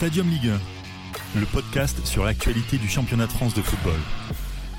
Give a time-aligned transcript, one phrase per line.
[0.00, 0.48] Stadium Ligue
[1.36, 4.00] 1, le podcast sur l'actualité du championnat de France de football.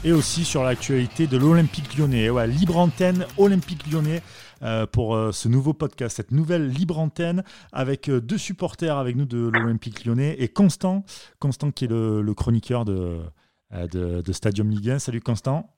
[0.04, 2.32] Et aussi sur l'actualité de l'Olympique lyonnais.
[2.32, 4.24] Ouais, libre antenne Olympique lyonnais
[4.64, 9.16] euh, pour euh, ce nouveau podcast, cette nouvelle libre antenne avec euh, deux supporters avec
[9.16, 11.06] nous de l'Olympique lyonnais et Constant,
[11.38, 13.20] Constant qui est le, chroniqueur de,
[13.72, 14.98] de, de, Stadium Ligue 1.
[14.98, 15.78] Salut Constant.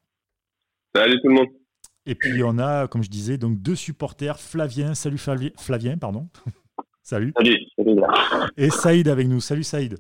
[0.96, 1.50] Salut tout le monde.
[2.06, 6.30] Et puis on a, comme je disais, donc deux supporters, Flavien, salut Flavien, pardon.
[7.04, 7.34] Salut.
[7.38, 7.96] Salut, salut
[8.58, 9.40] Et Saïd avec nous.
[9.40, 9.98] Salut Saïd.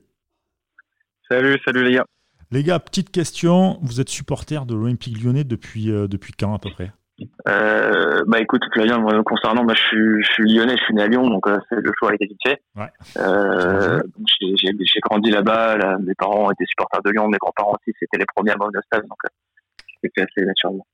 [1.29, 2.05] Salut, salut les gars.
[2.51, 6.59] Les gars, petite question, vous êtes supporter de l'Olympique lyonnais depuis, euh, depuis quand à
[6.59, 6.91] peu près?
[7.47, 11.07] Euh, bah écoute, Flavien, concernant, bah, je, suis, je suis lyonnais, je suis né à
[11.07, 12.61] Lyon, donc euh, c'est le choix a été vite fait.
[12.75, 12.89] Ouais.
[13.17, 14.01] Euh,
[14.39, 18.51] j'ai grandi là-bas, mes parents étaient supporters de Lyon, mes grands-parents aussi, c'était les premiers
[18.51, 19.19] à de stade, donc
[20.03, 20.85] c'était assez naturellement.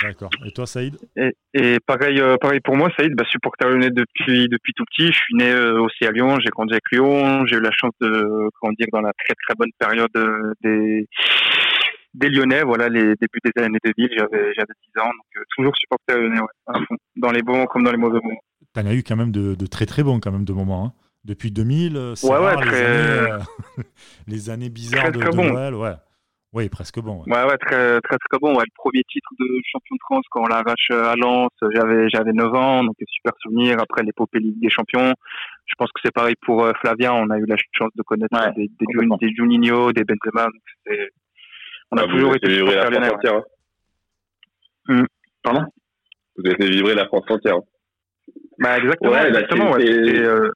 [0.00, 0.30] D'accord.
[0.44, 4.48] Et toi, Saïd et, et, pareil, euh, pareil pour moi, Saïd, bah, supporter lyonnais depuis
[4.48, 5.08] depuis tout petit.
[5.08, 7.44] Je suis né euh, aussi à Lyon, j'ai grandi avec Lyon.
[7.46, 11.06] J'ai eu la chance de grandir dans la très très bonne période euh, des
[12.14, 12.62] des Lyonnais.
[12.62, 14.10] Voilà, les débuts des années de ville.
[14.16, 16.80] J'avais j'avais 10 ans, donc toujours supporter lyonnais, ouais,
[17.16, 18.40] dans les bons comme dans les mauvais moments.
[18.72, 20.86] T'en as eu quand même de, de, très très bons quand même de moments.
[20.86, 20.92] Hein.
[21.24, 22.70] Depuis 2000, c'est ouais, ouais, très...
[22.70, 23.44] les, années,
[24.26, 25.92] les années bizarres de, de Noël, ouais.
[26.52, 27.22] Oui, presque bon.
[27.26, 28.54] Ouais, ouais, très, très, très bon.
[28.54, 32.32] Ouais, le premier titre de champion de France quand on l'arrache à Lens, j'avais, j'avais
[32.32, 33.80] 9 ans, donc super souvenir.
[33.80, 35.14] Après l'épopée Ligue des Champions,
[35.64, 37.12] je pense que c'est pareil pour euh, Flavien.
[37.14, 38.86] On a eu la chance de connaître des, des,
[39.20, 40.44] des, Juninho, des Benzema.
[40.44, 40.98] Donc
[41.90, 43.34] on a ah, toujours été vibrer la France entière.
[43.36, 43.44] Hein.
[44.88, 45.06] Hum,
[45.42, 45.64] pardon?
[46.36, 47.56] Vous avez fait vibrer la France entière.
[47.56, 47.62] Hein.
[48.58, 49.70] Bah exactement, ouais, bah, exactement.
[49.70, 50.50] Bah, c'est, euh...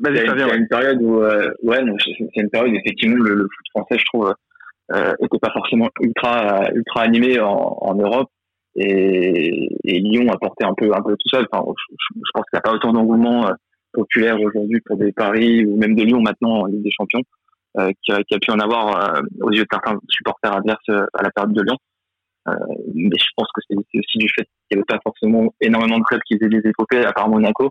[0.00, 0.56] Vas-y, Flavien.
[0.56, 4.32] une période où, euh, ouais, c'est une période effectivement le, le foot français, je trouve
[4.92, 8.28] euh, était pas forcément ultra ultra animé en, en Europe
[8.74, 11.40] et, et, Lyon apportait un peu un peu tout ça.
[11.50, 13.52] Enfin, je, je pense qu'il n'y a pas autant d'engouement euh,
[13.92, 17.22] populaire aujourd'hui pour des paris ou même de Lyon maintenant en Ligue des Champions
[17.78, 20.88] euh, qui, a, qui, a, pu en avoir euh, aux yeux de certains supporters adverses
[20.90, 21.76] euh, à la période de Lyon.
[22.48, 22.54] Euh,
[22.94, 26.04] mais je pense que c'est aussi du fait qu'il n'y avait pas forcément énormément de
[26.04, 27.70] clubs qui faisaient des épopées à part Monaco.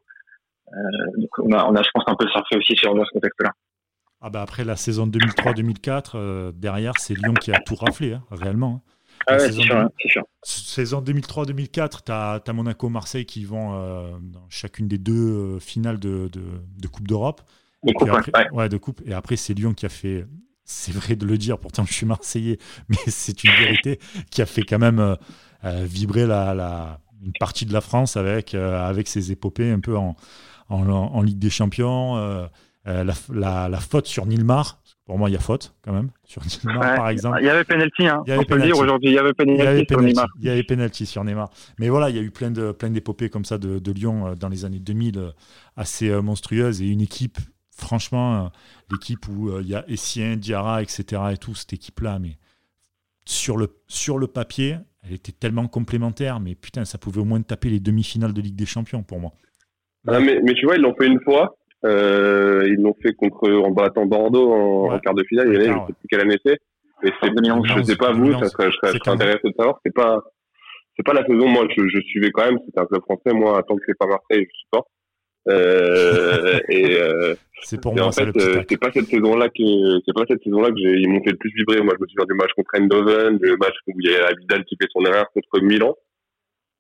[1.17, 3.51] donc on a, on a, je pense, un peu surfé aussi sur ce contexte-là.
[4.23, 8.23] Ah bah après la saison 2003-2004, euh, derrière, c'est Lyon qui a tout raflé, hein,
[8.29, 8.83] réellement.
[8.85, 8.91] Hein.
[9.25, 14.87] Ah ouais, c'est sûr, sûr, Saison 2003-2004, tu as, Monaco-Marseille qui vont euh, dans chacune
[14.87, 17.41] des deux euh, finales de, de, Coupe d'Europe.
[17.83, 18.11] De coupe,
[18.53, 18.69] ouais.
[18.69, 19.01] de coupe.
[19.05, 20.25] Et après, c'est Lyon qui a fait,
[20.65, 22.59] c'est vrai de le dire, pourtant je suis Marseillais,
[22.89, 23.99] mais c'est une vérité,
[24.29, 25.17] qui a fait quand même
[25.63, 30.15] vibrer la, la, une partie de la France avec, avec ses épopées un peu en,
[30.69, 32.47] en, en Ligue des Champions.
[32.87, 34.81] Euh, la, la, faute sur Nilmar.
[35.05, 37.37] Pour moi, il y a faute quand même sur Nilmar, par exemple.
[37.41, 38.23] Il y avait penalty, hein.
[38.25, 39.09] Il y avait on peut le dire aujourd'hui.
[39.09, 40.27] Il y avait penalty sur Neymar.
[40.39, 41.51] Il y avait penalty sur Neymar.
[41.77, 44.27] Mais voilà, il y a eu plein de plein d'épopées comme ça de, de, Lyon
[44.27, 45.29] euh, dans les années 2000 euh,
[45.77, 47.37] assez monstrueuses et une équipe.
[47.75, 48.51] Franchement,
[48.91, 51.21] l'équipe où il y a Essien, Diarra, etc.
[51.31, 52.37] et tout, cette équipe-là, mais
[53.25, 57.41] sur le, sur le papier, elle était tellement complémentaire, mais putain, ça pouvait au moins
[57.41, 59.33] taper les demi-finales de Ligue des Champions pour moi.
[60.07, 63.49] Ah, mais, mais tu vois, ils l'ont fait une fois, euh, ils l'ont fait contre
[63.51, 65.53] en battant Bordeaux en, quart de finale.
[65.53, 66.59] Et là, je sais plus quelle année c'est.
[67.03, 69.79] Et c'est, je sais pas vous, ça serait, je serais, intéressé de savoir.
[69.83, 70.23] C'est pas,
[70.95, 71.47] c'est pas la saison.
[71.47, 72.59] Moi, je, je suivais quand même.
[72.65, 73.33] C'était un club français.
[73.33, 74.87] Moi, tant que c'est pas Marseille, je supporte.
[75.47, 77.33] Euh, et euh,
[77.63, 78.05] c'est pour moi.
[78.05, 81.09] En fait, euh, c'est pas cette saison-là que c'est pas cette saison-là que j'ai ils
[81.09, 81.81] m'ont fait le plus vibrer.
[81.81, 84.63] Moi, je me souviens du match contre Eindhoven, du match où il y a Abidal
[84.65, 85.95] qui fait son erreur contre Milan,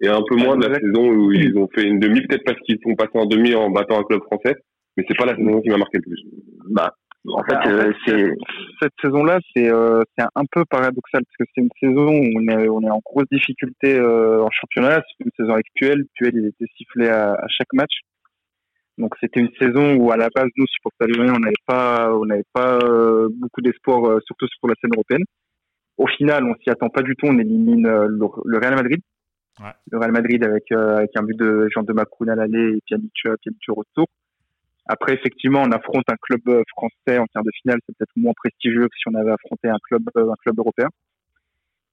[0.01, 2.59] et un peu moins de la saison où ils ont fait une demi, peut-être parce
[2.61, 4.55] qu'ils sont passés en demi en battant un club français
[4.97, 6.23] mais c'est pas la saison qui m'a marqué le plus.
[6.69, 6.95] Bah,
[7.27, 8.33] en fait, euh, c'est
[8.81, 12.47] cette saison-là, c'est euh, c'est un peu paradoxal parce que c'est une saison où on
[12.47, 15.01] est on est en grosse difficulté euh, en championnat.
[15.07, 16.05] C'est une saison actuelle.
[16.15, 17.99] Puel il était sifflé à, à chaque match.
[18.97, 22.25] Donc c'était une saison où à la base nous supporters lyonnais on n'avait pas on
[22.25, 25.23] n'avait pas euh, beaucoup d'espoir euh, surtout sur la scène européenne.
[25.97, 27.27] Au final, on s'y attend pas du tout.
[27.27, 28.99] On élimine le, le Real Madrid.
[29.59, 29.71] Ouais.
[29.91, 33.11] Le Real Madrid avec avec un but de Jean de Macron à l'aller et Pjanic
[33.23, 34.07] Pjanic au retour.
[34.91, 38.33] Après, effectivement, on affronte un club euh, français en quart de finale, c'est peut-être moins
[38.35, 40.89] prestigieux que si on avait affronté un club, euh, un club européen.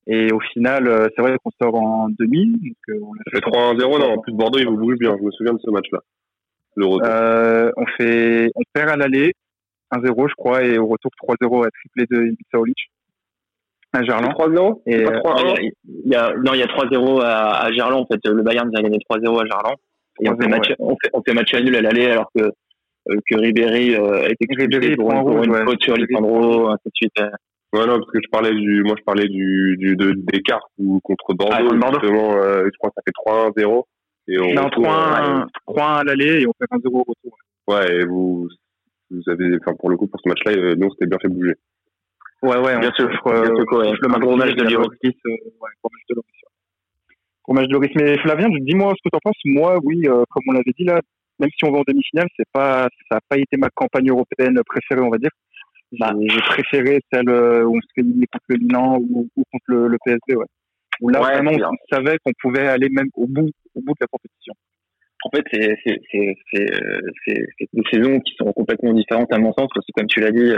[0.09, 2.47] Et au final, euh, c'est vrai qu'on sort en demi.
[2.47, 5.31] Donc, on a fait 3-1-0, non, en plus Bordeaux, il vous bouge bien, je me
[5.31, 6.01] souviens de ce match-là.
[6.79, 9.33] Euh, on fait, on perd à l'aller,
[9.93, 12.79] 1-0, je crois, et au retour 3-0 à triplé de Ibiza Olic
[13.93, 14.33] à Gerland.
[14.33, 15.05] 3-0 et,
[16.05, 18.69] il y a, non, il y a 3-0 à, à Gerland, en fait, le Bayern
[18.77, 19.77] a gagné 3-0 à Gerland.
[20.21, 22.51] Et on fait, match, on, fait, on fait match nul à l'aller alors que
[23.09, 27.21] que Ribéry euh, a été expulsé pour, pour une faute sur Lisandro, ainsi de suite.
[27.73, 31.01] Ouais, non, parce que je parlais du, moi, je parlais du, du, de, d'écart ou
[31.01, 33.85] contre Bordeaux, ah, justement, euh, je crois que ça fait 3-1-0.
[34.29, 37.39] Et on non, 3-1 à l'aller et on fait 1-0 au retour.
[37.67, 38.49] Ouais, et vous,
[39.11, 41.55] vous avez, enfin pour le coup pour ce match-là, euh, Lyon s'était bien fait bouger.
[42.43, 43.09] Ouais, ouais, bien sûr.
[43.09, 44.81] le gros match de Lyon.
[44.81, 45.13] ouais,
[45.83, 46.23] gros match de Lyon.
[47.45, 47.91] Gros match de Loris.
[47.97, 49.41] Mais Flavien, dis-moi ce que tu en penses.
[49.45, 51.01] Moi, oui, comme on l'avait dit là,
[51.39, 54.61] même si on va en demi-finale, c'est pas, ça n'a pas été ma campagne européenne
[54.67, 55.31] préférée, on va dire.
[55.99, 59.99] Bah, j'ai préféré celle où on se fait contre le Milan ou, contre le, le
[60.05, 60.47] PSV, ouais.
[61.01, 64.07] Où là, vraiment, on savait qu'on pouvait aller même au bout, au bout de la
[64.09, 64.53] compétition.
[65.25, 65.67] En fait, c'est
[67.73, 70.53] des saisons qui sont complètement différentes à mon sens, parce que comme tu l'as dit,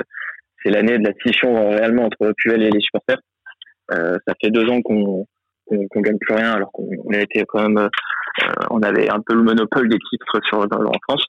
[0.63, 3.21] c'est l'année de la scission réellement entre Puel et les supporters.
[3.93, 5.27] Euh, ça fait deux ans qu'on
[5.91, 7.89] qu'on gagne plus rien, alors qu'on a été quand même, euh,
[8.71, 11.25] on avait un peu le monopole des titres sur, en France.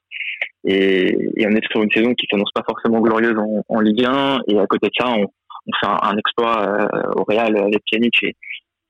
[0.64, 1.16] Et,
[1.46, 4.40] on est sur une saison qui s'annonce pas forcément glorieuse en, en, Ligue 1.
[4.48, 5.26] Et à côté de ça, on,
[5.80, 8.36] fait un, exploit euh, au Real avec Pjanic et,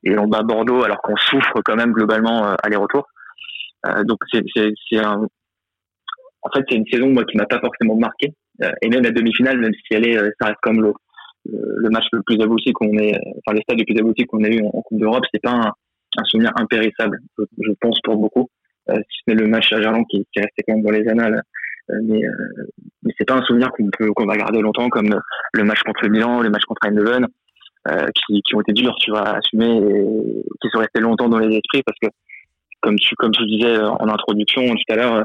[0.05, 3.07] et on bat Bordeaux alors qu'on souffre quand même globalement euh, aller-retour.
[3.87, 4.43] Euh, donc c'est
[5.01, 8.33] en fait c'est une saison moi qui m'a pas forcément marqué
[8.63, 10.93] euh, et même la demi-finale même si elle est ça reste comme le
[11.45, 14.55] le match le plus abouti qu'on ait enfin le stade le plus abouti qu'on ait
[14.55, 15.73] eu en, Coupe d'Europe c'est pas un,
[16.19, 18.49] un, souvenir impérissable je, pense pour beaucoup.
[18.91, 21.07] Euh, si ce n'est le match à Gerland qui, qui restait quand même dans les
[21.09, 21.43] annales.
[22.05, 22.21] Mais
[23.03, 25.21] mais c'est pas un souvenir qu'on peut qu'on va garder longtemps comme
[25.53, 27.27] le match contre Milan le match contre Eindhoven
[27.89, 31.29] euh, qui, qui, ont été durs, tu vois, à assumer et qui sont restés longtemps
[31.29, 32.07] dans les esprits parce que,
[32.81, 35.25] comme tu, comme je disais en introduction tout à l'heure,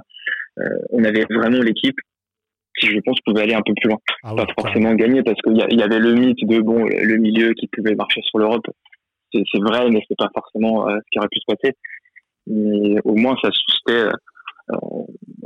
[0.60, 2.00] euh, on avait vraiment l'équipe
[2.80, 4.00] qui, je pense, pouvait aller un peu plus loin.
[4.24, 7.54] Ah pas forcément gagner parce qu'il y, y, avait le mythe de, bon, le milieu
[7.54, 8.66] qui pouvait marcher sur l'Europe.
[9.34, 11.76] C'est vrai, mais c'est pas forcément euh, ce qui aurait pu se passer.
[12.48, 14.10] Mais au moins, ça suscitait
[14.72, 14.78] euh,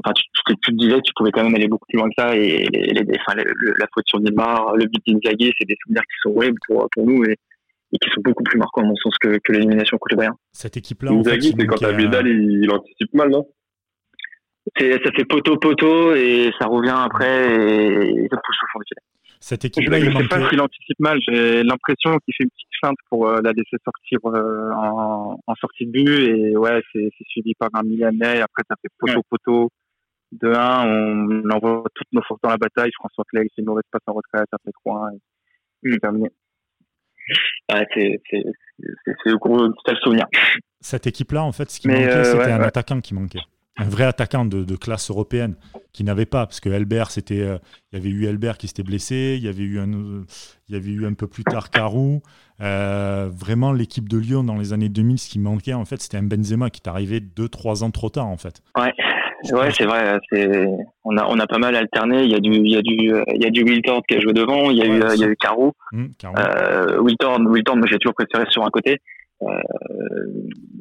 [0.04, 2.10] enfin, tu, tu, tu, te disais que tu pouvais quand même aller beaucoup plus loin
[2.10, 5.78] que ça et les, les, enfin, la faute sur Neymar, le but d'Inzaghi, c'est des
[5.84, 7.38] souvenirs qui sont horribles pour, pour nous et,
[7.94, 10.36] et qui sont beaucoup plus marquants à mon sens que, que l'élimination contre le Bayern.
[10.54, 13.48] Cette équipe-là, Inzaghi, c'est quand t'as Vidal, il, il anticipe mal, non?
[14.78, 19.02] Ça fait poteau poteau et ça revient après et ça pousse au fond du filet.
[19.40, 21.20] Cette équipe-là, je ne sais pas s'il anticipe mal.
[21.28, 25.56] J'ai l'impression qu'il fait une petite feinte pour euh, la laisser sortir euh, en, en,
[25.56, 26.30] sortie de but.
[26.30, 28.46] Et ouais, c'est suivi par un millénaire.
[28.46, 29.70] Après, ça fait poteau-poteau.
[30.32, 32.92] De 1, on envoie toutes nos forces dans la bataille.
[32.94, 34.48] François Clay, c'est une mauvaise passe en retraite.
[34.52, 36.30] Ça fait 3 et c'est terminé.
[37.74, 38.22] Ouais, c'est
[39.26, 40.28] le gros seul souvenir.
[40.80, 42.66] Cette équipe-là, en fait, ce qui manquait, euh, c'était ouais, un ouais.
[42.66, 43.40] attaquant qui manquait
[43.78, 45.56] un vrai attaquant de, de classe européenne
[45.94, 47.58] qui n'avait pas parce que Elbert c'était euh,
[47.92, 49.90] il y avait eu Elbert qui s'était blessé il y avait eu un
[50.68, 52.22] il y avait eu un peu plus tard Carou
[52.62, 56.18] euh, vraiment l'équipe de Lyon dans les années 2000 ce qui manquait en fait c'était
[56.18, 58.62] un Benzema qui est arrivé 2 3 ans trop tard en fait.
[58.78, 58.94] Ouais.
[59.54, 60.20] Ouais c'est vrai
[61.04, 62.24] on a on a pas mal alterné.
[62.24, 64.20] Il y a du il y a du il y a du Wiltord qui a
[64.20, 66.06] joué devant il y a ouais, eu il y a eu Carou, mmh.
[66.38, 68.92] Euh, Wiltord Wiltord moi j'ai toujours préféré sur un côté.
[68.92, 68.98] euh,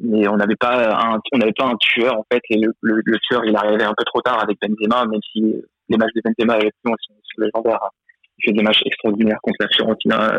[0.03, 3.43] mais on n'avait pas un, on n'avait pas un tueur en fait et le, tueur
[3.45, 5.41] il arrivait un peu trop tard avec Benzema même si
[5.89, 7.89] les matchs de Benzema avec nous sont, légendaires
[8.37, 10.35] il fait des matchs extraordinaires contre la Fiorentina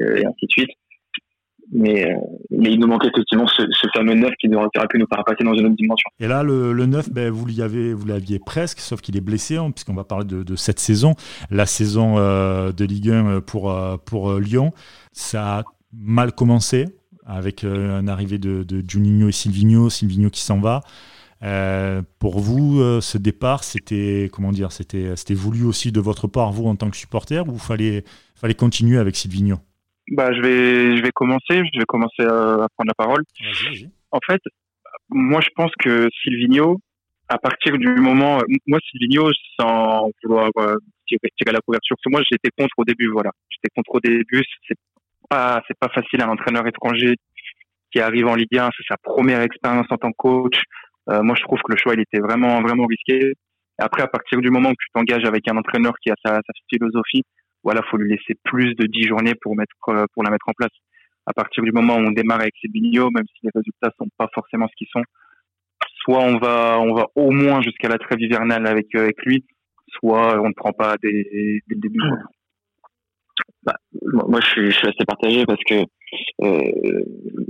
[0.00, 0.70] euh, et ainsi de suite
[1.72, 2.16] mais, euh,
[2.50, 3.62] mais il nous manquait effectivement ce,
[3.94, 6.08] fameux 9 qui aurait pu nous passer dans une autre dimension.
[6.20, 9.94] Et là, le, le 9, ben, vous l'aviez presque, sauf qu'il est blessé, hein, puisqu'on
[9.94, 11.14] va parler de, cette saison,
[11.50, 14.72] la saison euh, de Ligue 1 pour, euh, pour Lyon.
[15.12, 16.86] Ça a mal commencé,
[17.26, 20.82] avec euh, un arrivée de, de Juninho et Silvino, Silvino qui s'en va.
[21.42, 26.28] Euh, pour vous, euh, ce départ, c'était comment dire, c'était c'était voulu aussi de votre
[26.28, 28.04] part, vous en tant que supporter, ou fallait
[28.36, 29.56] fallait continuer avec Silvino
[30.12, 33.22] Bah, je vais je vais commencer, je vais commencer à, à prendre la parole.
[33.40, 33.90] Vas -y, vas -y.
[34.12, 34.40] En fait,
[35.10, 36.80] moi je pense que Silvino,
[37.28, 42.10] à partir du moment, moi Silvino, sans vouloir euh, tirer, tirer la couverture, parce que
[42.10, 44.42] moi j'étais contre au début, voilà, j'étais contre au début,
[45.28, 47.14] pas, c'est pas facile un entraîneur étranger
[47.92, 50.60] qui arrive en Ligue 1, c'est sa première expérience en tant que coach.
[51.08, 53.32] Euh, moi, je trouve que le choix, il était vraiment, vraiment risqué.
[53.78, 56.40] Après, à partir du moment où tu t'engages avec un entraîneur qui a sa,
[56.70, 57.22] philosophie,
[57.62, 60.52] voilà, faut lui laisser plus de 10 journées pour mettre, euh, pour la mettre en
[60.56, 60.72] place.
[61.26, 64.28] À partir du moment où on démarre avec Sebinho, même si les résultats sont pas
[64.32, 65.02] forcément ce qu'ils sont,
[66.00, 69.44] soit on va, on va au moins jusqu'à la trêve hivernale avec, euh, avec lui,
[69.88, 72.00] soit on ne prend pas dès, dès le début.
[73.66, 73.74] Bah,
[74.12, 75.74] moi, je suis, je suis assez partagé parce que
[76.42, 77.02] euh,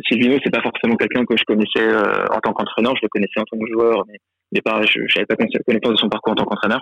[0.09, 2.97] Silvino, c'est pas forcément quelqu'un que je connaissais euh, en tant qu'entraîneur.
[2.97, 4.17] Je le connaissais en tant que joueur, mais,
[4.53, 6.81] mais pas, je n'avais pas connaissance de son parcours en tant qu'entraîneur.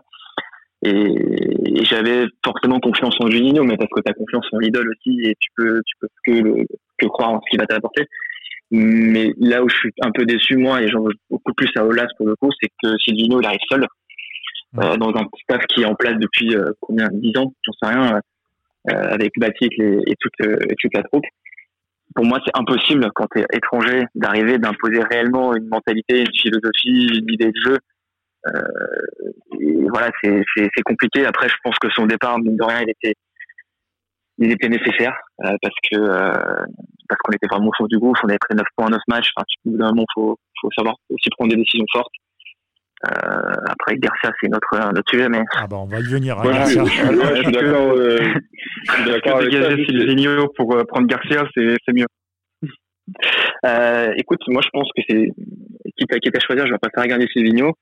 [0.82, 4.88] Et, et j'avais forcément confiance en Juninho, mais parce que tu as confiance en l'idole
[4.88, 6.66] aussi et tu peux, tu peux que, le,
[6.98, 8.06] que croire en ce qu'il va t'apporter.
[8.70, 11.84] Mais là où je suis un peu déçu, moi, et j'en veux beaucoup plus à
[11.84, 13.86] Olas pour le coup, c'est que Silvino, il arrive seul,
[14.78, 17.08] euh, dans un staff qui est en place depuis euh, combien?
[17.12, 18.20] 10 ans, j'en sais rien euh,
[18.86, 21.24] avec Batik et, et, toute, euh, et toute la troupe.
[22.14, 27.18] Pour moi, c'est impossible quand tu es étranger d'arriver, d'imposer réellement une mentalité, une philosophie,
[27.18, 27.78] une idée de jeu
[29.60, 31.24] et voilà, c'est compliqué.
[31.24, 33.14] Après, je pense que son départ, mine de rien, il était,
[34.38, 35.96] il était nécessaire parce que
[37.08, 38.16] parce qu'on était vraiment au fond du groupe.
[38.22, 39.30] On avait pris 9 points en 9 matchs.
[39.36, 42.12] Enfin, au bout d'un moment, faut faut savoir aussi prendre des décisions fortes.
[43.06, 45.42] Euh, après Garcia, c'est notre, notre sujet, mais.
[45.56, 46.38] Ah bah on va y venir.
[46.38, 46.84] Hein, Garcia.
[46.84, 47.92] je suis d'accord.
[47.92, 48.18] Euh,
[49.06, 52.06] d'accord dégager Silvino pour euh, prendre Garcia, c'est mieux.
[53.66, 55.28] Euh, écoute, moi je pense que c'est
[55.96, 57.74] quitte à, quitte à choisir, je vais préférer garder Silvino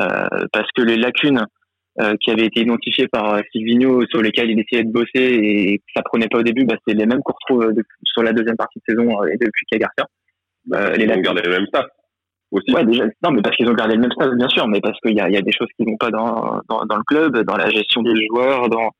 [0.00, 1.44] euh, parce que les lacunes
[2.00, 5.84] euh, qui avaient été identifiées par Silvino sur lesquelles il essayait de bosser et que
[5.96, 7.72] ça prenait pas au début, bah, c'est les mêmes qu'on retrouve
[8.04, 10.06] sur la deuxième partie de saison et depuis qu'il y a Garcia.
[10.66, 11.40] Bah, les lacunes.
[11.44, 11.88] les mêmes stats
[12.50, 12.72] aussi.
[12.72, 14.98] Ouais, déjà, non, mais parce qu'ils ont gardé le même stade, bien sûr, mais parce
[15.00, 17.38] qu'il y a, y a des choses qui vont pas dans, dans, dans, le club,
[17.44, 18.90] dans la gestion des joueurs, dans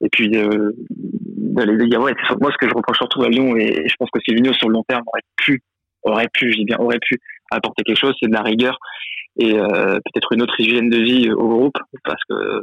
[0.00, 1.98] et puis euh, dans les dégâts.
[1.98, 4.68] Ouais, moi, ce que je reproche surtout à Lyon, et je pense que Silvino sur
[4.68, 5.62] le long terme aurait pu,
[6.04, 7.18] aurait pu, je dis bien, aurait pu
[7.50, 8.78] apporter quelque chose, c'est de la rigueur
[9.38, 12.60] et euh, peut-être une autre hygiène de vie au groupe, parce que euh,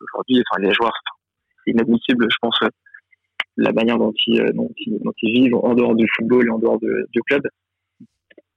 [0.00, 0.92] aujourd'hui, enfin, les joueurs,
[1.64, 2.58] c'est inadmissible, je pense,
[3.56, 6.50] la manière dont ils, euh, dont ils, dont ils vivent en dehors du football et
[6.50, 7.42] en dehors de, du club.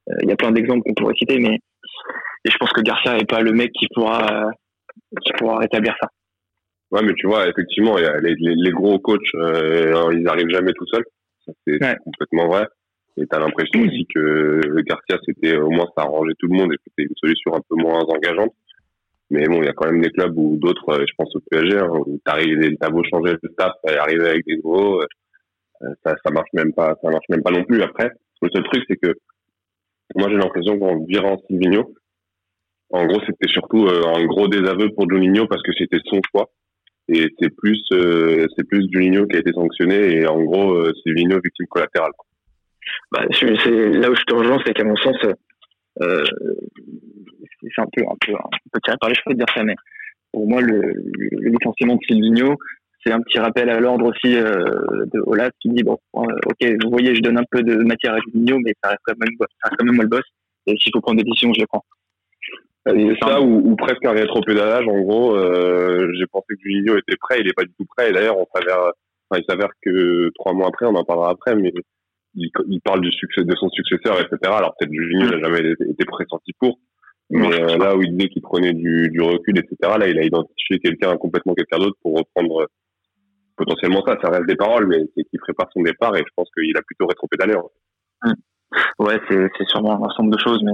[0.10, 1.60] Euh, il y a plein d'exemples qu'on pourrait citer, mais
[2.46, 4.52] et je pense que Garcia n'est pas le mec qui pourra,
[5.24, 6.10] qui pourra rétablir ça.
[6.92, 10.86] Ouais, mais tu vois, effectivement, les, les, les, gros coachs, euh, ils arrivent jamais tout
[10.88, 11.04] seuls.
[11.66, 12.66] C'est complètement vrai.
[13.18, 16.78] Et t'as l'impression aussi que Garcia, c'était au moins ça arrangeait tout le monde et
[16.86, 18.54] c'était une solution un peu moins engageante.
[19.30, 21.40] Mais bon, il y a quand même des clubs ou d'autres, euh, je pense au
[21.52, 25.02] PSG, hein, où t'as beau changer de staff, arriver avec des nouveaux,
[26.04, 27.82] ça, ça marche même pas, ça marche même pas non plus.
[27.82, 28.10] Après,
[28.42, 29.14] le seul truc, c'est que
[30.16, 31.94] moi, j'ai l'impression qu'en virant Silvino,
[32.90, 36.50] en gros, c'était surtout euh, un gros désaveu pour Juninho parce que c'était son choix.
[37.10, 40.94] Et c'est plus, euh, c'est plus Juninho qui a été sanctionné et en gros, euh,
[41.04, 42.12] Silvino victime collatérale.
[43.12, 45.16] Bah, c'est là où je te rejoins, c'est qu'à mon sens,
[46.02, 46.24] euh,
[47.62, 49.76] c'est un peu, un peu, un peu tiré par les cheveux de dire ça, mais
[50.32, 52.56] pour moi, le, le licenciement de Silvino,
[53.04, 56.68] c'est un petit rappel à l'ordre aussi euh, de Olaf qui dit bon, euh, ok,
[56.84, 59.30] vous voyez, je donne un peu de matière à Juninho, mais ça reste quand même,
[59.40, 60.24] ça reste quand même moi le boss.
[60.66, 61.84] Et s'il faut prendre des décisions, je les prends.
[62.90, 64.88] Euh, ça ou, presque un rétro-pédalage.
[64.88, 68.10] En gros, euh, j'ai pensé que Juninho était prêt, il est pas du tout prêt.
[68.10, 68.92] Et d'ailleurs, on s'avère,
[69.30, 71.74] enfin, il s'avère que trois mois après, on en parlera après, mais
[72.36, 74.38] il, il, parle du succès de son successeur, etc.
[74.44, 76.80] Alors peut-être Juninho n'a jamais été pressenti pour.
[77.30, 80.80] Mais là où il disait qu'il prenait du, du, recul, etc., là, il a identifié
[80.80, 82.68] quelqu'un, complètement quelqu'un d'autre pour reprendre
[83.58, 86.50] potentiellement ça, ça reste des paroles, mais c'est qu'il prépare son départ et je pense
[86.56, 87.56] qu'il a plutôt rétropédalé.
[87.56, 88.32] En fait.
[89.00, 90.72] Ouais, c'est sûrement un ensemble de choses, mais,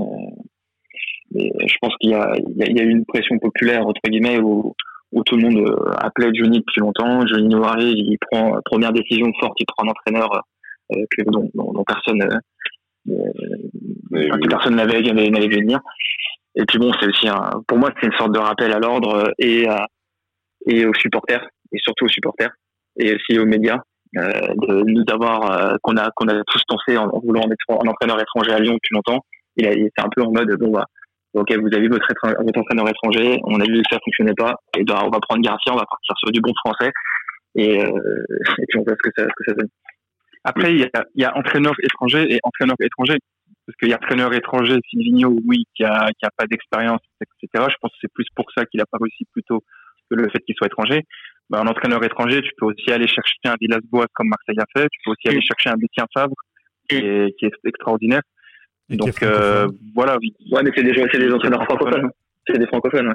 [1.32, 4.40] mais je pense qu'il y a, il y, a, eu une pression populaire, entre guillemets,
[4.40, 4.76] où,
[5.12, 7.26] où tout le monde euh, appelait Johnny depuis longtemps.
[7.28, 10.44] Johnny Noiré, il prend première décision forte, il prend un entraîneur
[10.92, 12.22] euh, que, dont, dont, personne
[13.10, 15.80] euh, personne n'avait n'avait vu venir.
[16.56, 19.34] Et puis bon, c'est aussi un, pour moi, c'est une sorte de rappel à l'ordre
[19.40, 19.88] et à,
[20.68, 22.52] et aux supporters et surtout aux supporters
[22.98, 23.80] et aussi aux médias
[24.18, 27.88] euh, de nous avoir euh, qu'on a qu'on a tous pensé en, voulant être un
[27.88, 29.26] entraîneur étranger à Lyon depuis longtemps.
[29.58, 30.86] Il, a, il était un peu en mode bon bah
[31.34, 32.08] ok vous avez votre,
[32.44, 35.42] votre entraîneur étranger, on a vu que ça fonctionnait pas et bah, on va prendre
[35.42, 36.92] Garcia, on va partir sur du bon français
[37.56, 38.26] et, euh,
[38.60, 39.70] et puis on voit ce que ça, ce que ça donne.
[40.44, 43.18] Après il y a, il y a entraîneur étranger et entraîneur étranger
[43.66, 47.66] parce qu'il y a entraîneur étranger, Silvino, oui, qui a, qui a pas d'expérience, etc.
[47.70, 49.64] Je pense que c'est plus pour ça qu'il a pas réussi plutôt
[50.10, 51.04] que le fait qu'il soit étranger.
[51.50, 54.88] Bah, un entraîneur étranger, tu peux aussi aller chercher un Villas-Boas comme Marseille a fait,
[54.90, 56.36] tu peux aussi aller chercher un Lucien Favre
[56.90, 58.22] qui est, qui est extraordinaire.
[58.90, 60.18] Donc euh, voilà.
[60.20, 60.34] Oui.
[60.52, 62.10] Ouais, mais c'est des, c'est des entraîneurs francophones.
[62.48, 63.14] C'est des francophones.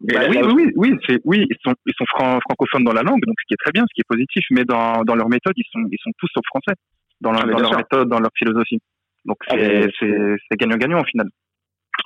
[0.00, 3.36] Bah, oui, oui, oui, c'est, oui, ils sont, ils sont francophones dans la langue, donc
[3.40, 5.64] ce qui est très bien, ce qui est positif, mais dans, dans leur méthode, ils
[5.70, 6.76] sont, ils sont tous sauf français,
[7.20, 8.80] dans, leur, ah, dans leur méthode, dans leur philosophie.
[9.24, 11.28] Donc ah, c'est, c'est, c'est gagnant-gagnant au final.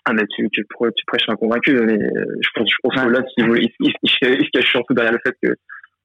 [0.09, 3.09] Ah, mais tu, tu, tu prêches un convaincu, mais euh, je pense, je pense que
[3.11, 5.55] là, il, il, il, se cache surtout derrière le fait que,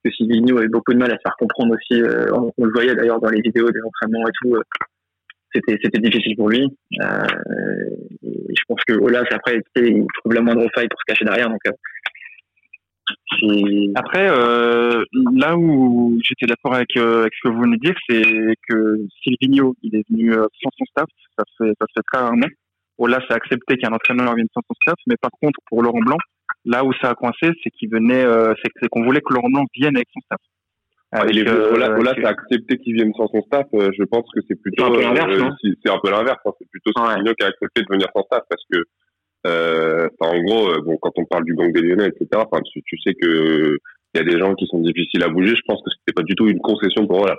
[0.03, 2.01] que Silvino avait beaucoup de mal à se faire comprendre aussi.
[2.01, 2.25] Euh,
[2.57, 4.55] on, le voyait d'ailleurs dans les vidéos des entraînements et tout.
[4.55, 4.62] Euh,
[5.55, 6.67] c'était, c'était difficile pour lui.
[7.01, 7.27] Euh,
[8.24, 11.50] et je pense que Olas, après, il trouve la moindre faille pour se cacher derrière.
[11.50, 11.62] Donc,
[13.95, 18.55] après, euh, là où j'étais d'accord avec, avec, ce que vous venez de dire, c'est
[18.67, 21.07] que Silvino, il est venu sans son staff.
[21.38, 22.48] Ça se fait, ça se fait très rarement.
[23.00, 26.18] Là, c'est accepté qu'un entraîneur vienne sans son staff, mais par contre, pour Laurent Blanc,
[26.66, 29.66] là où ça a coincé, c'est qu'il venait, euh, c'est qu'on voulait que Laurent Blanc
[29.76, 30.40] vienne avec son staff.
[31.14, 33.68] Avec, euh, Ola, c'est accepté qu'il vienne sans son staff.
[33.76, 34.84] Euh, je pense que c'est plutôt.
[34.84, 36.40] C'est un peu l'inverse, C'est un peu l'inverse.
[36.44, 36.52] Hein.
[36.60, 38.80] C'est plutôt Silvino qui a accepté de venir sans staff parce que,
[39.46, 42.42] euh, en gros, bon, quand on parle du gang des Lyonnais, etc.
[42.72, 43.78] Tu, tu, sais que
[44.16, 45.56] il y a des gens qui sont difficiles à bouger.
[45.56, 47.36] Je pense que c'était pas du tout une concession pour Ola.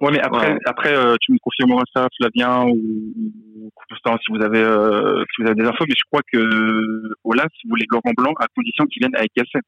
[0.00, 4.62] Ouais, mais après, après euh, tu me confirmeras ça, Flavien, ou, ou si vous avez
[4.62, 8.46] euh, si vous avez des infos, mais je crois que Olaf voulait Laurent Blanc à
[8.54, 9.60] condition qu'il vienne avec Gasset.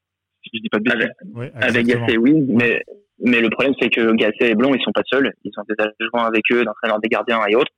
[0.43, 1.09] Si je dis pas de bêtises.
[1.55, 2.81] Avec, Gasset, oui, mais
[3.19, 5.75] mais le problème c'est que Gasset et Blanc ils sont pas seuls, ils sont des
[5.79, 7.71] adjoints avec eux, d'entraîneurs des gardiens et autres.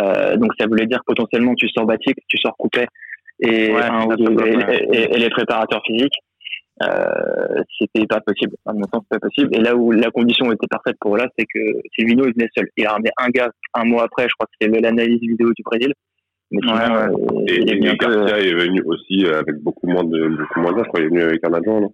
[0.00, 2.86] Euh, donc ça voulait dire potentiellement tu sors Batik, tu sors Coupet
[3.40, 3.70] et,
[4.92, 6.16] et, les préparateurs physiques.
[6.82, 8.56] Euh, c'était pas possible.
[8.66, 9.50] À mon sens, pas possible.
[9.52, 11.60] Et là où la condition était parfaite pour là, c'est que
[11.94, 12.68] Silvino il venait seul.
[12.76, 15.62] Il a ramené un gars un mois après, je crois que c'était l'analyse vidéo du
[15.62, 15.92] Brésil.
[16.52, 20.60] Mais sinon, euh, et, il est Garcia est venu aussi avec beaucoup moins de beaucoup
[20.60, 20.84] moins d'âge.
[20.84, 21.80] Je crois il est venu avec un adjoint.
[21.80, 21.92] Non?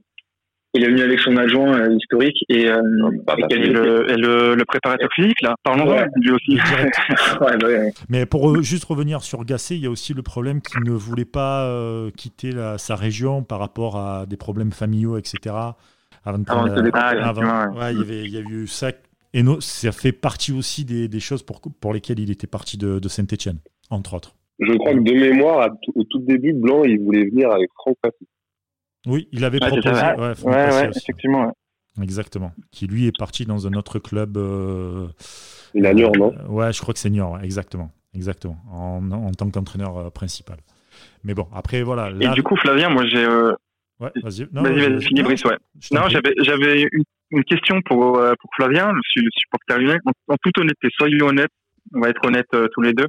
[0.77, 2.81] Il est venu avec son adjoint euh, historique et, euh,
[3.27, 5.55] bah, le, le, préparateur physique là.
[5.63, 6.59] Parlons-en lui aussi.
[7.41, 7.53] Bah
[8.09, 10.93] Mais pour euh, juste revenir sur Gasset, il y a aussi le problème qu'il ne
[10.93, 11.71] voulait pas
[12.17, 15.55] quitter sa région par rapport à des problèmes familiaux, etc.
[16.25, 18.91] Avant de prendre, ah, il, y avait, il y a eu ça.
[19.33, 22.99] Et ça fait partie aussi des, des, choses pour, pour lesquelles il était parti de,
[22.99, 23.59] de Saint-Etienne,
[23.91, 24.35] entre autres.
[24.59, 28.27] Je crois que de mémoire, au tout début, Blanc, il voulait venir avec Franck Passy.
[29.07, 29.89] Oui, il avait proposé.
[30.45, 31.53] Ouais, effectivement.
[32.03, 32.53] Exactement.
[32.73, 34.37] Qui lui est parti dans un autre club.
[34.37, 35.07] Euh,
[35.75, 36.33] il a Niort, non?
[36.39, 37.91] euh, Ouais, je crois que c'est Niort, exactement.
[38.15, 38.59] Exactement.
[38.71, 40.59] En, en tant qu'entraîneur euh, principal.
[41.25, 42.11] Mais bon, après, voilà.
[42.21, 43.27] Et du coup, Flavien, moi j'ai.
[43.27, 44.47] Ouais, vas-y.
[44.53, 45.57] Vas-y, vas-y, finis Brice, ouais.
[45.93, 49.99] Non, j'avais une, une, question pour, pour Flavien, le supporter lyonnais.
[50.05, 51.51] En, en, toute honnêteté, soyons honnêtes,
[51.95, 53.07] on va être honnêtes tous les deux.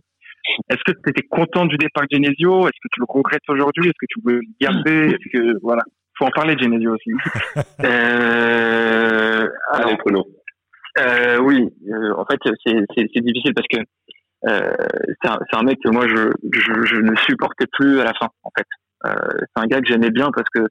[0.69, 2.67] Est-ce que tu étais content du départ de Genesio?
[2.67, 3.85] Est-ce que tu le regrettes aujourd'hui?
[3.89, 5.15] Est-ce que tu veux le garder?
[5.15, 5.83] Est-ce que voilà,
[6.17, 7.11] faut en parler de Genesio aussi.
[7.83, 9.97] euh, alors,
[10.99, 13.79] euh, oui, euh, en fait c'est difficile parce que
[14.47, 14.75] euh,
[15.21, 18.29] c'est un, un, mec que moi je, je, je, ne supportais plus à la fin
[18.43, 18.65] en fait.
[19.03, 20.61] C'est un gars que j'aimais bien parce que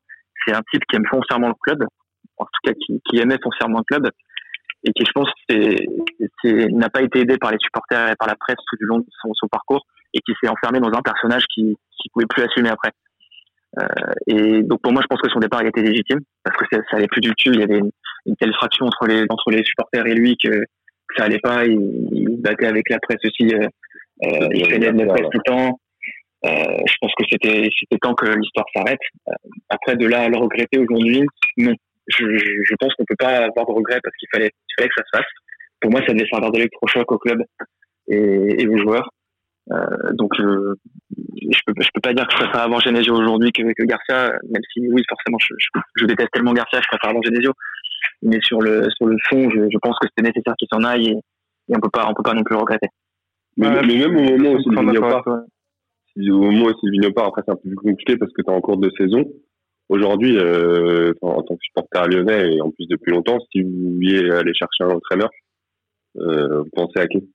[0.44, 1.84] c'est un type qui aime foncièrement le club,
[2.38, 4.10] en tout cas qui, qui aimait foncièrement le club
[4.86, 5.30] et qui je pense
[6.44, 9.06] n'a pas été aidé par les supporters et par la presse tout du long de
[9.20, 12.70] son, son parcours et qui s'est enfermé dans un personnage qui qui pouvait plus assumer
[12.70, 12.90] après.
[13.78, 13.84] Euh,
[14.26, 16.80] et donc pour moi je pense que son départ il était légitime parce que ça,
[16.90, 17.52] ça allait plus du tout.
[17.52, 17.90] Il y avait une,
[18.26, 20.62] une, telle fraction entre les entre les supporters et lui que,
[21.16, 21.66] ça allait pas.
[21.66, 23.54] Il, il battait avec la presse aussi.
[23.54, 23.66] Euh,
[24.24, 25.80] euh il traînait de la presse tout le temps.
[26.44, 26.48] Euh,
[26.86, 29.00] je pense que c'était c'était temps que l'histoire s'arrête.
[29.28, 29.32] Euh,
[29.68, 31.22] après de là à le regretter aujourd'hui,
[31.56, 31.74] non
[32.08, 34.94] je, je pense qu'on peut pas avoir de regrets parce qu'il fallait, il fallait que
[34.96, 35.30] ça se fasse.
[35.80, 37.42] Pour moi, ça devait servir d'électrochoc au club
[38.08, 39.10] et, et aux joueurs.
[39.72, 40.74] Euh, donc, euh,
[41.16, 44.30] je peux, je peux pas dire que je préfère avoir Genesio aujourd'hui que, que Garcia,
[44.48, 45.54] même si oui, forcément, je,
[45.96, 47.52] je, déteste tellement Garcia, je préfère avoir Genesio.
[48.22, 51.08] Mais sur le, sur le fond, je, je pense que c'était nécessaire qu'il s'en aille
[51.08, 51.16] et,
[51.68, 52.88] et, on peut pas, on peut pas non plus le regretter.
[53.56, 57.52] Mais, mais même au moment où Sylvino part, au moment où Sylvino part, après c'est
[57.52, 59.24] un peu plus compliqué parce que tu es en cours de saison.
[59.88, 64.30] Aujourd'hui, euh, en, tant que supporter lyonnais et en plus depuis longtemps, si vous vouliez
[64.30, 65.30] aller chercher un entraîneur,
[66.18, 67.30] euh, vous pensez à qui?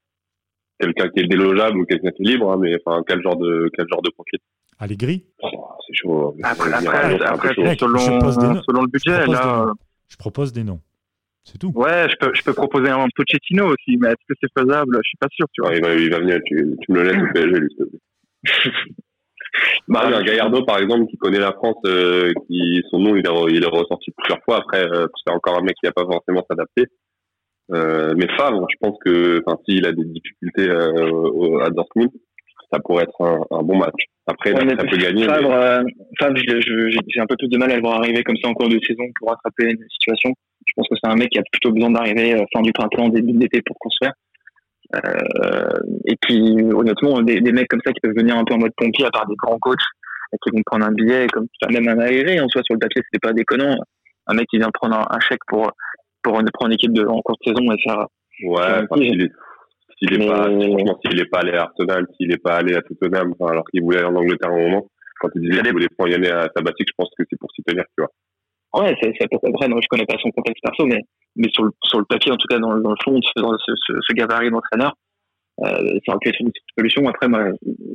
[0.78, 3.70] Quelqu'un qui est délogeable ou quelqu'un qui est libre, hein, mais enfin quel genre de
[3.76, 4.38] quel genre de profil?
[4.78, 5.24] Allegri?
[5.42, 5.48] Oh,
[5.86, 6.36] C'est chaud.
[6.42, 9.72] Après, après, après selon, selon le budget, je là,
[10.08, 10.80] je propose des noms.
[11.44, 11.72] C'est tout.
[11.74, 14.96] Ouais, je peux, je peux proposer un Pochettino aussi, mais est-ce que c'est faisable?
[15.02, 15.70] Je suis pas sûr, tu vois.
[15.70, 17.68] Ouais, il, va, il va venir, tu, tu me le laisses au PSG, lui,
[19.92, 23.54] Bah, un Gallardo, par exemple, qui connaît la France, euh, qui son nom il est,
[23.54, 24.56] il est ressorti plusieurs fois.
[24.56, 26.84] Après, euh, c'est encore un mec qui n'a pas forcément s'adapter.
[27.72, 32.10] Euh, mais Favre, je pense que, s'il a des difficultés euh, à Dortmund,
[32.72, 34.00] ça pourrait être un, un bon match.
[34.26, 35.24] Après, ouais, ça peut gagner.
[35.24, 35.92] Favre, mais...
[36.18, 38.70] Favre j'ai un peu plus de mal à le voir arriver comme ça en cours
[38.70, 40.32] de saison pour rattraper une situation.
[40.66, 43.32] Je pense que c'est un mec qui a plutôt besoin d'arriver fin du printemps, début
[43.32, 44.12] de l'été pour construire.
[44.94, 48.58] Euh, et puis honnêtement, des, des, mecs comme ça qui peuvent venir un peu en
[48.58, 49.80] mode pompier, à part des grands coachs
[50.40, 53.26] qui vont prendre un billet, comme même un aéré en soi sur le papier, c'était
[53.26, 53.76] pas déconnant.
[54.26, 55.70] Un mec qui vient prendre un, chèque pour
[56.22, 58.06] pour une, prendre une équipe de en courte saison et faire.
[58.44, 59.32] Ouais, s'il est,
[59.98, 62.82] s'il est pas, franchement, s'il est pas allé à Arsenal, s'il est pas allé à
[62.82, 64.86] Tottenham, alors qu'il voulait aller en Angleterre à un moment,
[65.20, 67.62] quand il disait qu'il voulait prendre Yanné à Sabatique, je pense que c'est pour s'y
[67.62, 68.10] tenir, tu vois.
[68.74, 71.00] Ouais, c'est, c'est vrai, non, je connais pas son contexte perso, mais,
[71.36, 73.72] mais sur le, sur le papier, en tout cas, dans, dans le fond, dans ce,
[73.86, 74.94] ce, ce gabarit d'entraîneur,
[75.64, 77.06] euh, ça aurait pu une solution.
[77.08, 77.44] Après, moi,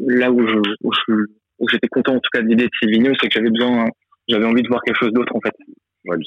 [0.08, 1.14] là où je, où je,
[1.60, 3.88] où j'étais content, en tout cas, de l'idée de Silvino, c'est que j'avais besoin,
[4.28, 5.54] j'avais envie de voir quelque chose d'autre, en fait.
[6.06, 6.18] Ouais,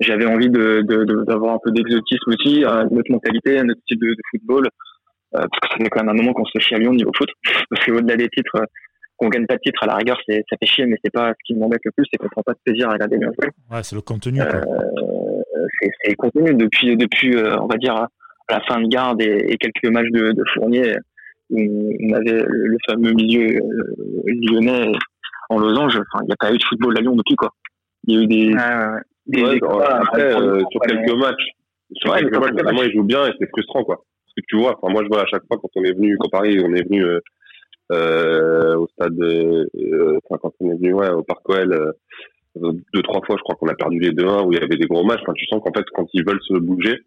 [0.00, 3.98] j'avais envie de, de, d'avoir un peu d'exotisme aussi, une autre mentalité, un autre style
[3.98, 4.66] de, de football.
[5.34, 6.92] Euh, parce que ça fait quand même un moment qu'on se fait chier à Lyon
[6.92, 7.28] niveau foot.
[7.70, 8.56] Parce qu'au-delà des titres,
[9.22, 11.30] qu'on gagne pas de titre à la rigueur, c'est, ça fait chier, mais c'est pas
[11.30, 13.50] ce qui m'embête le plus, c'est qu'on prend pas de plaisir à regarder bien jouer.
[13.70, 14.40] Ouais, c'est le contenu.
[14.40, 14.60] Euh,
[15.80, 18.08] c'est, c'est le contenu depuis, depuis, euh, on va dire, à
[18.50, 20.96] la fin de garde et, et quelques matchs de, de Fournier,
[21.50, 24.92] où on avait le, fameux milieu euh, lyonnais
[25.50, 25.96] en losange.
[25.96, 27.50] Enfin, il n'y a pas eu de football à Lyon depuis quoi.
[28.06, 31.44] Il y a eu des, ouais, des après, euh, sur quelques matchs,
[32.06, 33.96] Ouais, mais ils jouent bien et c'est frustrant, quoi.
[33.96, 36.16] Parce que tu vois, enfin, moi, je vois à chaque fois quand on est venu,
[36.18, 37.04] quand Paris, on est venu,
[37.92, 41.92] euh, au stade, euh, enfin, quand on est venu, ouais, au Parc OL, euh,
[42.56, 44.86] deux, trois fois, je crois qu'on a perdu les 2-1 où il y avait des
[44.86, 45.20] gros matchs.
[45.22, 46.98] Enfin, tu sens qu'en fait, quand ils veulent se bouger,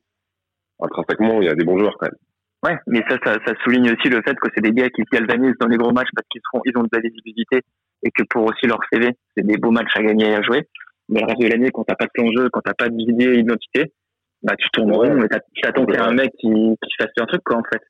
[0.82, 2.20] intrinsèquement, il y a des bons joueurs quand même.
[2.66, 5.16] Ouais, mais ça, ça, ça, souligne aussi le fait que c'est des gars qui se
[5.16, 7.62] galvanisent dans les gros matchs parce qu'ils seront, ils ont de la visibilité
[8.04, 10.64] et que pour aussi leur CV, c'est des beaux matchs à gagner et à jouer.
[11.10, 13.26] Mais le reste de l'année, quand t'as pas de plan jeu, quand t'as pas d'idée
[13.26, 13.94] et d'identité,
[14.42, 17.26] bah, tu tournes rond et t'attends qu'il y ait un mec qui, qui fasse un
[17.26, 17.82] truc, quoi, en fait.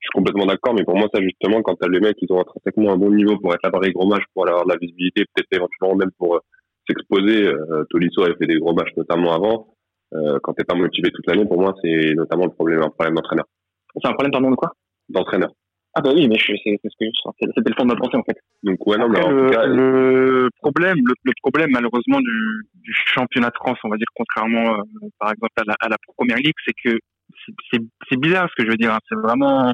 [0.00, 2.40] Je suis complètement d'accord, mais pour moi, ça, justement, quand t'as les mecs, ils ont
[2.40, 4.78] intrinsèquement un bon niveau pour être là par les gros matchs, pour avoir de la
[4.78, 6.40] visibilité, peut-être éventuellement même pour euh,
[6.88, 7.46] s'exposer.
[7.46, 9.74] Euh, Tolisso avait fait des gros matchs, notamment avant.
[10.14, 13.14] Euh, quand t'es pas motivé toute l'année, pour moi, c'est notamment le problème, un problème
[13.14, 13.44] d'entraîneur.
[13.94, 14.72] C'est un problème, pardon, de quoi?
[15.10, 15.50] D'entraîneur.
[15.94, 17.06] Ah bah oui, mais c'est ce que
[17.56, 18.38] c'était le fond de ma pensée en fait.
[18.62, 23.88] Donc ouais, non, mais le, problème, le, problème malheureusement du, du, championnat de France, on
[23.88, 26.96] va dire contrairement euh, par exemple à la, à la première ligue, c'est que
[27.72, 28.92] c'est bizarre ce que je veux dire.
[28.92, 28.98] Hein.
[29.08, 29.72] C'est vraiment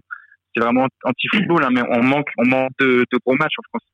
[0.54, 3.88] c'est vraiment anti-football, hein, mais on manque on manque de, de, gros matchs en France.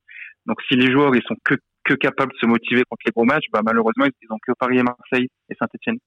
[0.45, 3.25] Donc si les joueurs ils sont que que capables de se motiver contre les gros
[3.25, 5.97] matchs, bah malheureusement ils ont que Paris et Marseille et Saint-Etienne.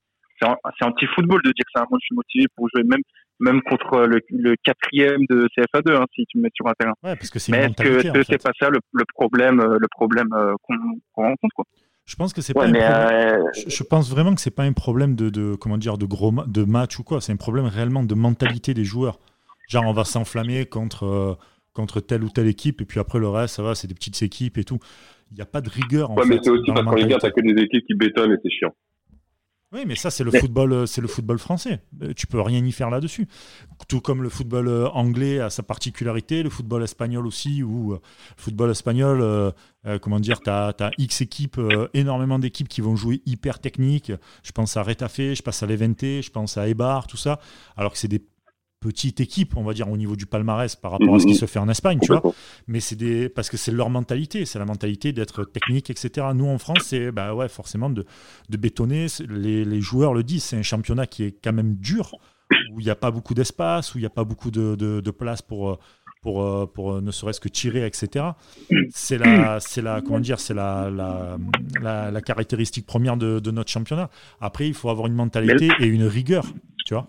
[0.40, 3.02] C'est anti-football de dire que ça, moi je suis motivé pour jouer même
[3.40, 6.94] même contre le, le quatrième de CFA2, hein, si tu me mets sur un terrain.
[7.02, 9.88] Ouais, parce que c'est Mais est-ce que c'est pas ça le, le problème, euh, le
[9.88, 11.64] problème euh, qu'on rencontre quoi?
[12.06, 12.68] Je pense que c'est pas.
[12.68, 16.32] Euh, je, pense vraiment que c'est pas un problème de, de, comment dire de gros
[16.46, 17.20] de match ou quoi.
[17.20, 19.18] C'est un problème réellement de mentalité des joueurs.
[19.68, 21.38] Genre on va s'enflammer contre
[21.72, 24.22] contre telle ou telle équipe et puis après le reste ça va, c'est des petites
[24.22, 24.78] équipes et tout.
[25.32, 26.12] Il n'y a pas de rigueur.
[26.12, 28.38] En ouais, mais c'est aussi parce qu'en Ligue t'as que des équipes qui bétonnent et
[28.42, 28.74] c'est chiant.
[29.76, 31.80] Oui, mais ça, c'est le, football, euh, c'est le football français.
[32.02, 33.28] Euh, tu peux rien y faire là-dessus.
[33.88, 37.98] Tout comme le football euh, anglais a sa particularité, le football espagnol aussi, ou le
[38.38, 39.52] football espagnol,
[40.00, 41.60] comment dire, tu as, X équipes,
[41.92, 44.12] énormément d'équipes qui vont jouer hyper technique.
[44.42, 47.38] Je pense à Retafe, je pense à Levante, je pense à Eibar, tout ça.
[47.76, 48.22] Alors que c'est des
[48.86, 51.38] petite équipe, on va dire, au niveau du palmarès par rapport à ce qui mhm.
[51.38, 52.22] se fait en Espagne, tu vois.
[52.68, 56.28] Mais c'est des, parce que c'est leur mentalité, c'est la mentalité d'être technique, etc.
[56.34, 58.06] Nous, en France, c'est, bah ouais, forcément de,
[58.48, 59.06] de bétonner.
[59.28, 62.12] Les, les, joueurs le disent, c'est un championnat qui est quand même dur,
[62.72, 65.10] où il n'y a pas beaucoup d'espace, où il n'y a pas beaucoup de, de,
[65.10, 65.80] place pour,
[66.22, 68.26] pour, pour ne serait-ce que tirer, etc.
[68.90, 73.70] C'est la, c'est la, comment dire, c'est la, la, la, caractéristique première de, de notre
[73.70, 74.10] championnat.
[74.40, 76.44] Après, il faut avoir une mentalité et une rigueur,
[76.86, 77.08] tu vois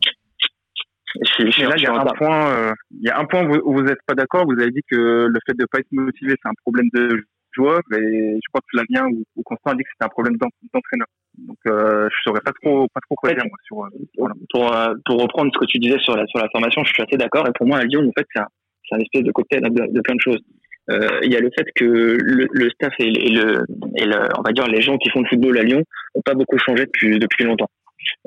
[1.19, 4.01] là, il y a un point, euh, il y a un point où vous n'êtes
[4.05, 4.45] pas d'accord.
[4.45, 7.23] Vous avez dit que le fait de ne pas être motivé, c'est un problème de
[7.53, 10.37] joueur, et je crois que Flavien ou, ou Constant a dit que c'était un problème
[10.37, 11.07] d'entraîneur.
[11.37, 13.83] Donc, euh, je saurais pas trop, pas trop quoi dire moi, sur.
[13.83, 16.93] Euh, pour, euh, pour reprendre ce que tu disais sur la sur la formation, je
[16.93, 17.47] suis assez d'accord.
[17.47, 18.47] Et pour moi, à Lyon, en fait, c'est un,
[18.91, 20.41] un espèce de cocktail de, de plein de choses.
[20.89, 23.65] Euh, il y a le fait que le, le staff et, le,
[23.97, 25.83] et le, on va dire les gens qui font le football à Lyon
[26.15, 27.69] ont pas beaucoup changé depuis depuis longtemps.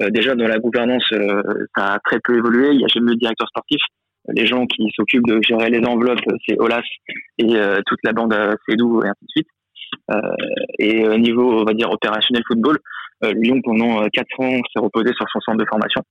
[0.03, 1.43] Euh, déjà dans la gouvernance, euh,
[1.77, 2.71] ça a très peu évolué.
[2.73, 3.81] Il y a jamais eu de directeur sportif.
[4.29, 6.83] Les gens qui s'occupent de gérer les enveloppes, c'est Olas
[7.39, 8.35] et euh, toute la bande
[8.69, 9.49] Cédou et ainsi de suite.
[10.79, 12.79] et au niveau, on va dire, opérationnel football,
[13.23, 16.03] Lyon, pendant 4 ans, s'est reposé sur son centre de formation,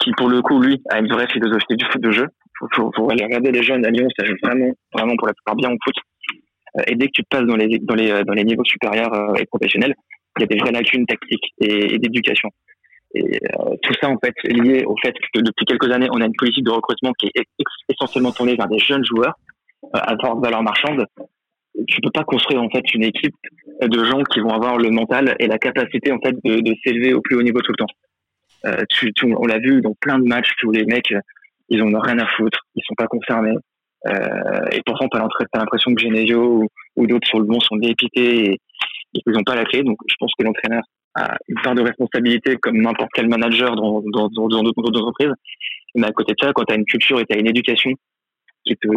[0.00, 2.26] qui, pour le coup, lui, a une vraie philosophie du de jeu.
[2.74, 5.54] Faut, faut, aller regarder les jeunes à Lyon, ça joue vraiment, vraiment pour la plupart
[5.56, 5.94] bien au foot.
[6.86, 9.94] et dès que tu passes dans les, dans les, dans les niveaux supérieurs et professionnels,
[10.38, 12.50] il y a des vraies lacunes tactiques et d'éducation.
[13.14, 16.26] Et euh, tout ça, en fait, lié au fait que depuis quelques années, on a
[16.26, 17.44] une politique de recrutement qui est
[17.88, 19.34] essentiellement tournée vers des jeunes joueurs
[19.84, 21.06] euh, à forte valeur marchande.
[21.88, 23.34] Tu peux pas construire en fait une équipe
[23.82, 27.12] de gens qui vont avoir le mental et la capacité en fait de, de s'élever
[27.12, 27.92] au plus haut niveau tout le temps.
[28.64, 31.12] Euh, tu, tu, on l'a vu dans plein de matchs où les mecs,
[31.68, 33.56] ils ont rien à foutre, ils sont pas concernés.
[34.08, 36.64] Euh, et pourtant, t'as l'impression que Genesio
[36.96, 38.60] ou, d'autres sur le bon sont dépités et
[39.14, 39.82] ils n'ont pas la clé.
[39.82, 40.82] Donc, je pense que l'entraîneur
[41.48, 45.32] une part de responsabilité comme n'importe quel manager dans dans dans d'autres entreprises.
[45.94, 47.90] Mais à côté de ça, quand tu as une culture et tu as une éducation
[48.64, 48.88] qui te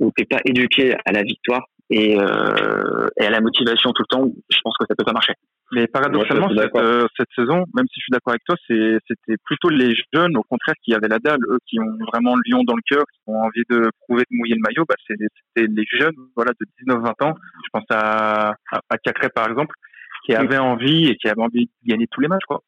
[0.00, 4.16] où t'es pas éduqué à la victoire et, euh, et à la motivation tout le
[4.16, 5.34] temps, je pense que ça peut pas marcher.
[5.72, 9.68] Mais paradoxalement, cette, euh, cette, saison, même si je suis d'accord avec toi, c'était plutôt
[9.70, 12.74] les jeunes, au contraire, qui avaient la dalle, eux, qui ont vraiment le lion dans
[12.74, 14.84] le cœur, qui ont envie de prouver de mouiller le maillot.
[14.86, 17.34] Bah, c'était les jeunes, voilà, de 19-20 ans.
[17.64, 19.74] Je pense à, à, à Cacré, par exemple,
[20.24, 22.62] qui avait envie et qui avait envie de gagner tous les matchs, quoi.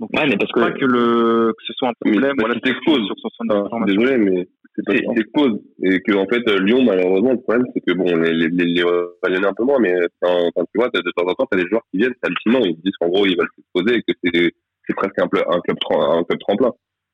[0.00, 2.34] Donc, ouais, mais parce que, pas que le que ce soit un problème.
[2.38, 6.42] Voilà, tu t'exposes sur son ah, Désolé, mais c'est pas t'exposes et que en fait
[6.60, 9.94] Lyon, malheureusement, le problème c'est que bon, les les les, les un peu moins, mais
[10.20, 12.80] quand tu vois, de temps en temps, t'as des joueurs qui viennent, c'est hallucinant, ils
[12.82, 14.52] disent qu'en gros ils veulent s'exposer et que c'est
[14.86, 16.70] c'est presque un, un club un club tremplin.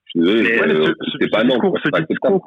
[0.07, 2.47] Je suis désolé, euh, c'est pas non, ce discours,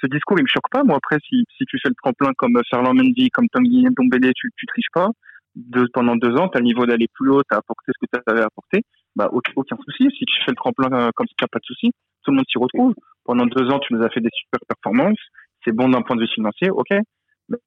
[0.00, 0.84] ce discours, il me choque pas.
[0.84, 4.50] Moi, après, si, si tu fais le tremplin comme Ferland Mendy, comme Tom Dombele, tu,
[4.56, 5.10] tu triches pas
[5.56, 8.06] de, pendant deux ans, tu as le niveau d'aller plus haut, tu as apporté ce
[8.06, 8.82] que tu avais apporté.
[9.16, 10.08] bah, aucun souci.
[10.18, 11.92] Si tu fais le tremplin euh, comme ça, pas de souci.
[12.24, 12.94] Tout le monde s'y retrouve.
[13.24, 15.18] Pendant deux ans, tu nous as fait des super performances.
[15.64, 16.90] C'est bon d'un point de vue financier, ok.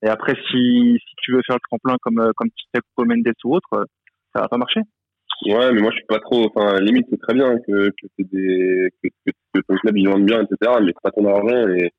[0.04, 2.50] Et après, si, si tu veux faire le tremplin comme, euh, comme
[2.96, 3.86] comme Mendes ou autre, euh,
[4.34, 4.82] ça va pas marcher.
[5.46, 8.90] Ouais, mais moi, je suis pas trop, enfin, limite, c'est très bien que, que des,
[9.04, 11.92] que, que, que, ton club, il vende bien, etc., mais c'est pas ton argent et,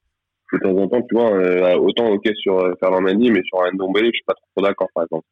[0.52, 3.58] de temps en temps, tu vois, euh, autant ok sur euh, Ferland Mendy, mais sur
[3.72, 5.26] Ndombele, je suis pas trop d'accord, par exemple.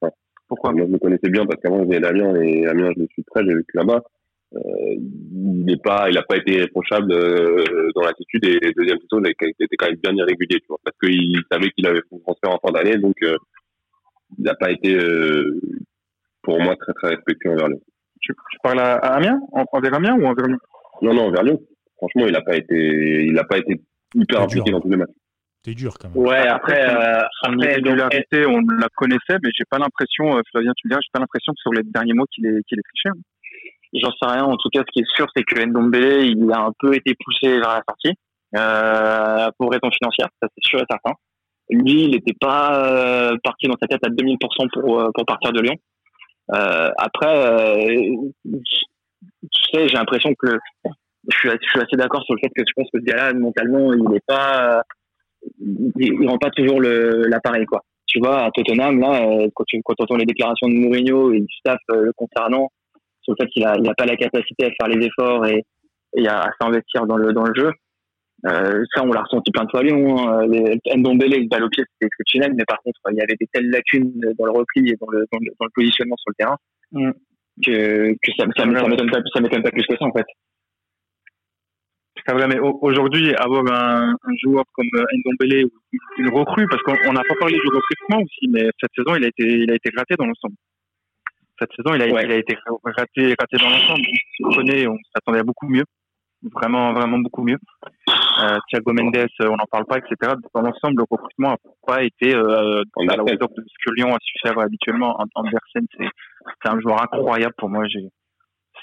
[0.00, 0.12] Enfin,
[0.48, 0.72] pourquoi?
[0.72, 3.24] Moi, je me connaissais bien parce qu'avant, je venais d'Amiens et Amiens, je me suis
[3.24, 4.02] très, j'ai vécu là-bas.
[4.54, 4.60] Euh,
[4.94, 9.30] il n'est pas, il a pas été irréprochable euh, dans l'attitude et deuxième saison, il
[9.30, 12.58] était quand même bien irrégulier, tu vois, parce qu'il savait qu'il avait son transfert en
[12.58, 13.36] fin d'année, donc euh,
[14.38, 15.60] il n'a pas été, euh,
[16.42, 17.76] pour moi, très très respectueux envers lui.
[18.22, 20.58] Tu, tu parles à, Amiens, envers Amiens ou envers Lyon?
[21.02, 21.60] Non, non, envers Lyon.
[21.98, 23.82] Franchement, il n'a pas été, il n'a pas été
[24.14, 25.10] hyper impliqué dans tous les matchs.
[25.64, 26.16] C'est dur quand même.
[26.16, 30.86] Ouais, après, euh, son régularité, on la connaissait, mais j'ai pas l'impression, euh, Flavien, tu
[30.86, 33.08] me diras, j'ai pas l'impression que sur les derniers mots qu'il est, qu'il est triché.
[33.08, 33.20] Hein.
[33.94, 34.44] J'en sais rien.
[34.44, 37.14] En tout cas, ce qui est sûr, c'est que Ndombele, il a un peu été
[37.24, 38.14] poussé vers la sortie,
[38.56, 41.12] euh, pour raison financière, ça c'est sûr et certain.
[41.70, 45.52] Lui, il n'était pas euh, parti dans sa tête à 2000% pour, euh, pour partir
[45.52, 45.74] de Lyon.
[46.54, 47.84] Euh, après,
[48.44, 50.58] tu sais, j'ai l'impression que
[51.28, 53.34] je suis, je suis assez d'accord sur le fait que je pense que ce gars-là,
[53.34, 54.82] mentalement, il n'est pas,
[55.60, 57.82] il, il, rend pas toujours l'appareil, quoi.
[58.06, 61.40] Tu vois, à Tottenham, là, euh, quand tu quand entends les déclarations de Mourinho et
[61.40, 62.70] du staff euh, le concernant,
[63.20, 65.64] sur le fait qu'il a, il a pas la capacité à faire les efforts et,
[66.16, 67.70] et à, s'investir dans le, dans le jeu,
[68.46, 70.16] euh, ça, on l'a ressenti plein de fois à Lyon.
[70.16, 70.46] Hein.
[70.96, 73.68] Ndombele, le balle au pied, c'était exceptionnel, mais par contre, il y avait des telles
[73.68, 76.56] lacunes dans le repli et dans le, dans le, dans le positionnement sur le terrain
[76.92, 77.10] mm.
[77.66, 80.26] que, que ça, ça, ça m'étonne pas, ça m'étonne pas plus que ça, en fait.
[82.28, 85.70] C'est vrai, mais aujourd'hui, avoir un, un, joueur comme euh, Ndombele ou
[86.18, 89.28] une recrue, parce qu'on n'a pas parlé du recrutement aussi, mais cette saison, il a
[89.28, 90.54] été, il a été raté dans l'ensemble.
[91.58, 94.02] Cette saison, il a, il a été raté, raté dans l'ensemble.
[94.44, 95.84] On connaît, on s'attendait à beaucoup mieux.
[96.52, 97.56] Vraiment, vraiment beaucoup mieux.
[98.08, 100.34] Euh, Thiago Mendes, on n'en parle pas, etc.
[100.54, 104.14] Dans l'ensemble, le recrutement n'a pas été euh, à la hauteur de ce que Lyon
[104.14, 105.18] a su faire habituellement.
[105.34, 107.86] Andersen, c'est un joueur incroyable pour moi.
[107.88, 108.10] J'ai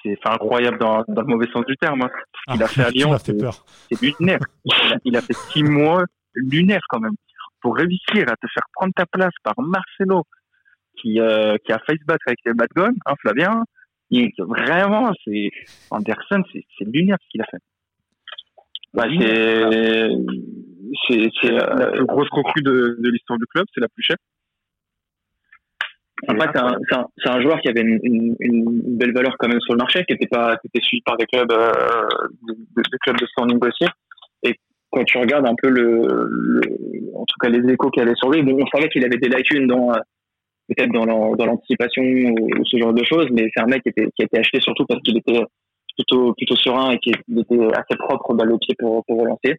[0.06, 2.02] c'est incroyable dans, dans, le mauvais sens du terme.
[2.04, 2.10] Hein.
[2.48, 4.40] Ce qu'il a ah, fait à Lyon, c'est lunaire.
[5.04, 7.16] Il a, fait six mois lunaire quand même.
[7.62, 10.24] Pour réussir à te faire prendre ta place par Marcelo,
[11.02, 13.64] qui, euh, qui a face back avec les bad guns, hein, Flavien,
[14.12, 15.50] il, vraiment, c'est
[15.90, 17.58] Anderson, c'est lunaire ce qu'il a fait.
[18.94, 19.06] Bah,
[21.08, 24.18] c'est c'est la plus grosse recrue de, de l'histoire du club, c'est la plus chère.
[26.28, 29.60] Après, c'est un, un, un, joueur qui avait une, une, une, belle valeur quand même
[29.62, 31.72] sur le marché, qui était pas, qui était suivi par des clubs, euh,
[32.48, 33.86] des, clubs de standing aussi.
[34.44, 34.56] Et
[34.92, 36.62] quand tu regardes un peu le, le
[37.16, 39.28] en tout cas les échos qu'il avait sur lui, bon, on savait qu'il avait des
[39.28, 40.00] lacunes dans, euh,
[40.70, 44.22] peut-être dans l'anticipation ou, ce genre de choses, mais c'est un mec qui était, qui
[44.24, 45.42] a été acheté surtout parce qu'il était
[45.98, 49.58] plutôt, plutôt serein et qu'il était assez propre balle au pied pour, pour relancer.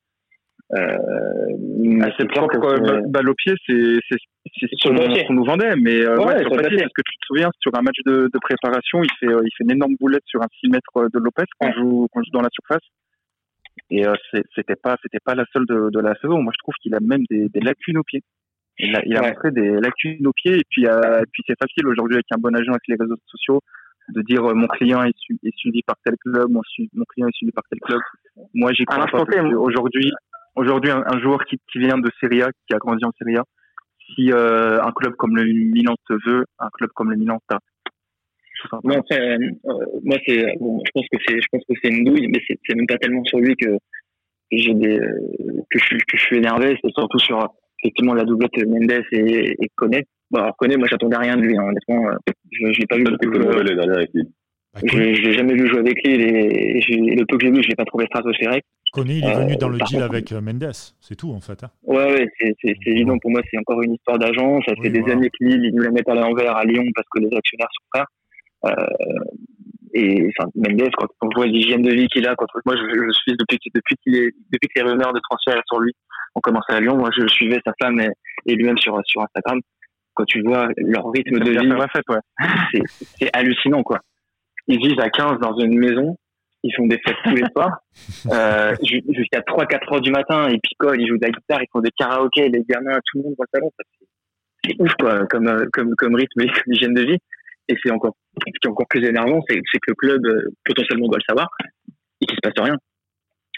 [0.75, 6.41] Euh, c'est propre euh, balle au pied, c'est ce qu'on nous vendait, mais euh, ouais,
[6.41, 9.33] sur papier, parce que tu te souviens, sur un match de, de préparation, il fait,
[9.33, 11.75] euh, il fait une énorme boulette sur un 6 mètres de Lopez quand, ouais.
[11.75, 12.83] joue, quand joue dans la surface.
[13.91, 14.15] Et euh,
[14.57, 16.43] c'était pas, c'était pas la seule de, de, la saison.
[16.43, 18.23] Moi, je trouve qu'il a même des, des, lacunes au pied.
[18.79, 19.29] Il a, il a ouais.
[19.29, 22.55] montré des lacunes au pied, et puis, euh, puis c'est facile aujourd'hui avec un bon
[22.55, 23.61] agent avec les réseaux sociaux
[24.09, 26.61] de dire mon client est, su, est suivi par tel club, mon,
[26.95, 28.01] mon client est suivi par tel club.
[28.55, 29.05] Moi, j'ai pas
[29.57, 30.13] aujourd'hui,
[30.57, 33.37] aujourd'hui un, un, joueur qui, qui, vient de Serie A, qui a grandi en Serie
[33.37, 33.45] A,
[34.15, 37.59] si euh, un club comme le Milan te veut, un club comme le Milan t'a.
[38.85, 39.39] Non, euh,
[40.03, 42.75] moi c'est, bon, je pense que c'est, je pense que c'est une douille, mais c'est,
[42.75, 46.37] même pas tellement sur lui que, que j'ai des, que je suis, que je suis
[46.39, 47.47] énervé, c'est surtout sur
[47.83, 50.07] effectivement la doublette Mendes et, et Koné.
[50.31, 52.97] Bon, alors Koné, moi j'attendais rien de lui, hein, honnêtement, euh, je, je l'ai pas
[52.97, 53.35] vu beaucoup.
[54.85, 57.69] Je, l'ai jamais vu jouer avec lui et, et le peu que j'ai vu, je
[57.69, 58.65] l'ai pas trouvé stratosphérique.
[58.93, 61.65] Koné, il est venu euh, dans le deal avec euh, Mendes, c'est tout en fait.
[61.65, 61.71] Hein.
[61.85, 63.19] Ouais, ouais c'est évident.
[63.19, 64.61] Pour moi, c'est encore une histoire d'agent.
[64.67, 65.17] Ça fait des voilà.
[65.17, 67.69] années que Lille, ils nous la mettent à l'envers à Lyon parce que les actionnaires
[67.73, 68.07] sont frères.
[68.67, 68.87] Euh,
[69.95, 73.13] et enfin, Mendes, quand on voit l'hygiène de vie qu'il a, quand moi je, je
[73.13, 75.93] suis depuis, depuis qu'il est depuis que les rumeurs de transfert sur lui
[76.35, 78.11] ont commencé à Lyon, moi je suivais sa femme et,
[78.47, 79.61] et lui-même sur sur Instagram.
[80.15, 82.83] Quand tu vois leur rythme de vie, ouais.
[83.21, 84.01] c'est hallucinant quoi.
[84.69, 86.17] Ils vivent à 15 dans une maison
[86.67, 87.81] ils font des fêtes tous les soirs.
[88.31, 91.81] Euh, Jusqu'à 3-4 heures du matin, ils picolent, ils jouent de la guitare, ils font
[91.81, 93.73] des karaokés, les gamins, tout le monde dans le salon.
[94.65, 97.19] C'est ouf, quoi, comme, euh, comme, comme rythme et comme hygiène de vie.
[97.69, 101.09] Et c'est encore, ce qui est encore plus énervant, c'est que le club, euh, potentiellement,
[101.09, 101.49] doit le savoir
[102.21, 102.77] et qu'il se passe rien.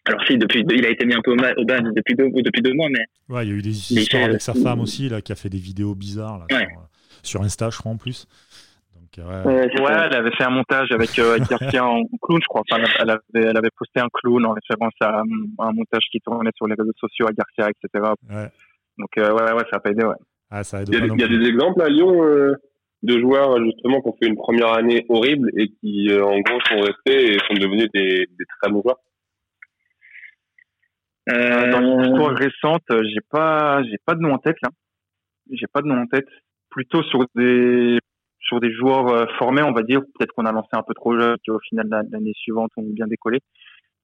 [0.06, 2.62] Alors si, depuis, il a été mis un peu au, au ban depuis deux, depuis
[2.62, 3.04] deux mois, mais...
[3.28, 5.50] Ouais, il y a eu des histoires avec sa femme aussi, là, qui a fait
[5.50, 6.68] des vidéos bizarres, là, ouais.
[7.22, 8.26] sur, sur, Insta, je crois, en plus.
[9.20, 9.68] Ouais.
[9.88, 12.62] elle avait fait un montage avec, euh, Garcia en clown, je crois.
[12.70, 16.50] Enfin, elle, avait, elle avait posté un clown en référence à, un montage qui tournait
[16.56, 18.12] sur les réseaux sociaux à Garcia, etc.
[18.98, 20.16] Donc, ouais, ouais, ça a pas aidé, ouais.
[20.50, 22.22] Ah, ça il, y a, il y a, des exemples à Lyon
[23.02, 26.80] de joueurs justement qui ont fait une première année horrible et qui en gros sont
[26.80, 28.98] restés et sont devenus des, des très bons joueurs?
[31.30, 34.70] Euh, dans l'histoire récente, j'ai pas, j'ai pas de nom en tête là.
[35.50, 36.26] J'ai pas de nom en tête.
[36.70, 37.98] Plutôt sur des,
[38.48, 40.00] sur des joueurs euh, formés, on va dire.
[40.00, 43.06] Peut-être qu'on a lancé un peu trop jeune, qui au final l'année suivante ont bien
[43.06, 43.38] décollé.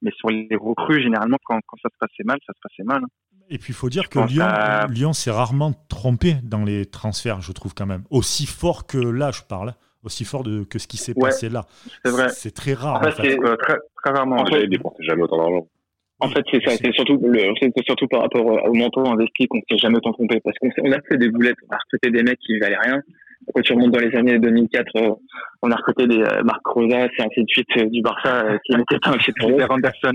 [0.02, 3.02] Mais sur les recrues, généralement, quand, quand ça se passait mal, ça se passait mal.
[3.50, 4.46] Et puis il faut dire que Lyon,
[4.90, 8.04] Lyon s'est rarement trompé dans les transferts, je trouve quand même.
[8.11, 11.64] Aussi fort que là, je parle aussi fort de, que ce qui s'est passé là.
[12.04, 12.28] C'est vrai.
[12.28, 12.96] C'est très rare.
[12.96, 14.37] En fait, c'est euh, très, très, rarement.
[14.37, 14.68] En fait,
[15.00, 15.68] jamais autant d'argent.
[16.20, 16.76] En fait, c'est ça.
[16.76, 17.20] C'est surtout,
[17.85, 20.40] surtout par rapport au montant investi qu'on ne s'est jamais autant trompé.
[20.40, 23.00] Parce qu'on a fait des boulettes, on a recruté des mecs qui valaient rien.
[23.52, 25.11] Quand tu remontes dans les années 2004, euh,
[25.62, 28.76] on a recruté des euh, Marc Rosa, c'est ainsi de suite euh, du Barça qui
[28.76, 30.12] n'était pas un Cléber Anderson.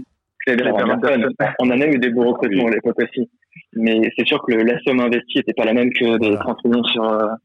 [0.47, 1.29] Anderson.
[1.59, 3.29] On a même eu des beaux recrutements à l'époque aussi.
[3.73, 6.83] Mais c'est sûr que la somme investie n'était pas la même que des 30 millions
[6.85, 7.03] sur,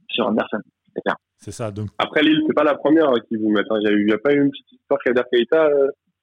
[0.09, 0.59] sur Anderson.
[1.39, 1.71] C'est ça.
[1.71, 1.89] Donc...
[1.99, 3.61] Après, Lille, c'est pas la première qui vous met.
[3.61, 3.79] Hein.
[3.83, 5.69] Il n'y a, a, pas eu une petite histoire Kader Keita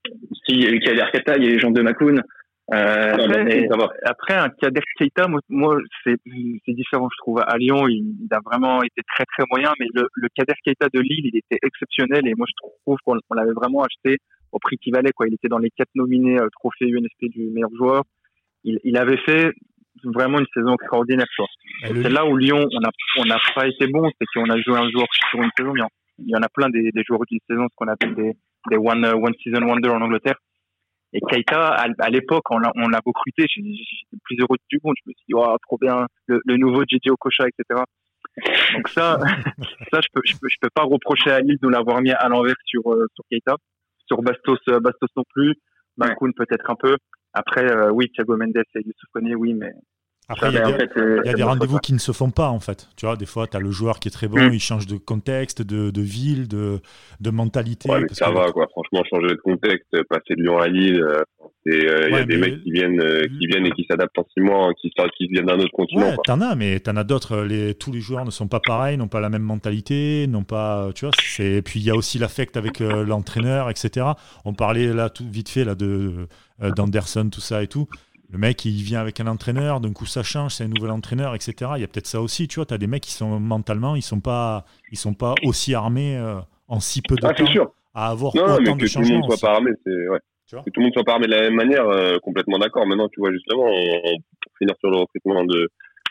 [0.06, 2.22] si, il y a eu Kader Keita, il y a eu Jean de Macoun.
[2.74, 3.68] Euh, après,
[4.04, 6.18] après, un Kader Keita, moi, c'est
[6.68, 7.40] différent, je trouve.
[7.46, 11.00] À Lyon, il, a vraiment été très, très moyen, mais le, le Kader Keita de
[11.00, 12.54] Lille, il était exceptionnel et moi, je
[12.86, 14.20] trouve qu'on l'avait vraiment acheté
[14.52, 15.12] au prix qu'il valait.
[15.12, 15.28] Quoi.
[15.28, 18.04] Il était dans les quatre nominés euh, trophée UNSP du meilleur joueur.
[18.64, 19.52] Il, il avait fait
[20.04, 21.28] vraiment une saison extraordinaire.
[21.84, 24.78] C'est là où Lyon, on n'a on a pas été bon, c'est qu'on a joué
[24.78, 25.82] un joueur sur une saison, mais
[26.20, 28.34] il y en a plein des, des joueurs d'une saison, ce qu'on appelle des,
[28.70, 30.36] des one, uh, one season wonder en Angleterre.
[31.14, 33.46] Et Keita, à, l'époque, on l'a, recruté.
[33.48, 34.96] J'étais plus heureux du monde.
[35.04, 37.84] Je me suis dit, oh, trop bien, le, le nouveau JJ Okocha, etc.
[38.74, 39.20] Donc ça,
[39.92, 42.28] ça, je peux, je peux, je peux pas reprocher à Lille de l'avoir mis à
[42.30, 43.56] l'envers sur, euh, sur Keita.
[44.08, 45.56] Sur Bastos, euh, Bastos non plus.
[45.98, 46.98] Makoun peut-être un peu.
[47.34, 49.72] Après, euh, oui, Thiago Mendes et Youssouf oui, mais
[50.32, 52.88] après, il y a, des, rendez-vous qui ne se font pas, en fait.
[52.96, 54.54] Tu vois, des fois, tu as le joueur qui est très bon, mm.
[54.54, 56.80] il change de contexte, de, de ville, de,
[57.20, 57.90] de mentalité.
[57.90, 58.68] Ouais, mais ça va, quoi.
[58.72, 61.22] Franchement, changer de contexte, passer de Lyon à Lille, euh,
[61.68, 64.26] euh, il y a des mecs qui viennent, euh, qui viennent et qui s'adaptent en
[64.34, 66.10] six mois, qui, qui viennent d'un autre continent.
[66.10, 67.42] Ouais, t'en as, mais t'en as d'autres.
[67.42, 70.90] Les, tous les joueurs ne sont pas pareils, n'ont pas la même mentalité, n'ont pas,
[70.96, 71.14] tu vois.
[71.40, 74.08] Et puis il y a aussi l'affect avec l'entraîneur, etc.
[74.46, 76.28] On parlait là tout vite fait là de
[76.76, 77.88] d'Anderson, tout ça et tout.
[78.32, 81.36] Le mec, il vient avec un entraîneur, d'un coup ça change, c'est un nouvel entraîneur,
[81.36, 81.72] etc.
[81.76, 82.66] Il y a peut-être ça aussi, tu vois.
[82.66, 86.16] Tu as des mecs qui sont mentalement, ils sont pas, ils sont pas aussi armés
[86.16, 86.40] euh,
[86.70, 87.74] en si peu de ah, temps sûr.
[87.94, 90.20] à avoir non, autant mais que Tout le monde soit pas armé, c'est ouais.
[90.50, 92.88] que tout le monde soit pas armé de la même manière, euh, complètement d'accord.
[92.88, 95.68] Maintenant, tu vois justement, pour finir sur le recrutement de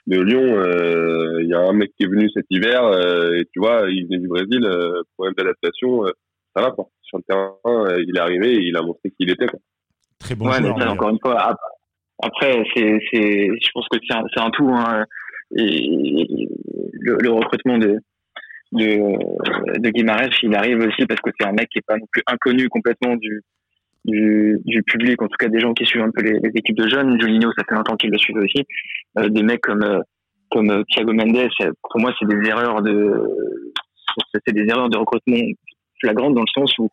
[0.06, 2.82] de Lyon, euh, il y a un mec qui est venu cet hiver
[3.34, 4.60] et tu vois, il venait du Brésil,
[5.14, 6.04] problème d'adaptation,
[6.54, 6.88] ça va quoi.
[7.02, 7.54] Sur le terrain,
[7.98, 9.46] il est arrivé et il a montré qu'il était.
[9.46, 9.60] Quoi.
[10.18, 10.78] Très bon joueur.
[10.78, 11.54] Mais encore une fois,
[12.22, 14.68] après, c'est, c'est, je pense que c'est un, tout.
[14.68, 15.04] Hein,
[15.56, 16.48] et
[17.00, 17.98] le, recrutement de
[18.72, 22.06] de, de Guimarães, il arrive aussi parce que c'est un mec qui est pas non
[22.10, 23.42] plus inconnu complètement du,
[24.04, 26.88] du, du public, en tout cas des gens qui suivent un peu les, équipes de
[26.88, 27.20] jeunes.
[27.20, 28.64] Juninho, ça fait longtemps qu'il le suit aussi.
[29.18, 30.00] Euh, des mecs comme euh,
[30.50, 33.22] comme Thiago Mendes, pour moi, c'est des erreurs de
[34.44, 35.36] c'est des erreurs de recrutement
[36.00, 36.88] flagrantes dans le sens où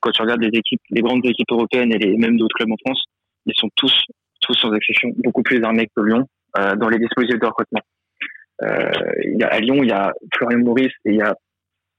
[0.00, 2.76] quand tu regardes les équipes, les grandes équipes européennes et les, même d'autres clubs en
[2.84, 3.02] France,
[3.46, 3.94] ils sont tous
[4.54, 6.26] sans exception, beaucoup plus armés que Lyon
[6.58, 7.82] euh, dans les dispositifs de recrutement.
[8.62, 8.90] Euh,
[9.24, 11.34] il y a, à Lyon, il y a Florian Maurice et il y a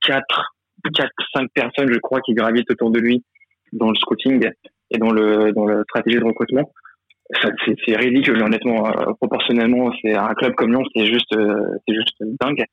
[0.02, 0.54] quatre,
[0.96, 3.24] quatre, cinq personnes, je crois, qui gravitent autour de lui
[3.74, 4.50] dans le scouting
[4.90, 6.72] et dans le dans la stratégie de recrutement.
[7.42, 8.88] C'est ridicule, honnêtement.
[8.88, 12.66] Euh, proportionnellement, c'est un club comme Lyon, c'est juste, c'est juste dingue.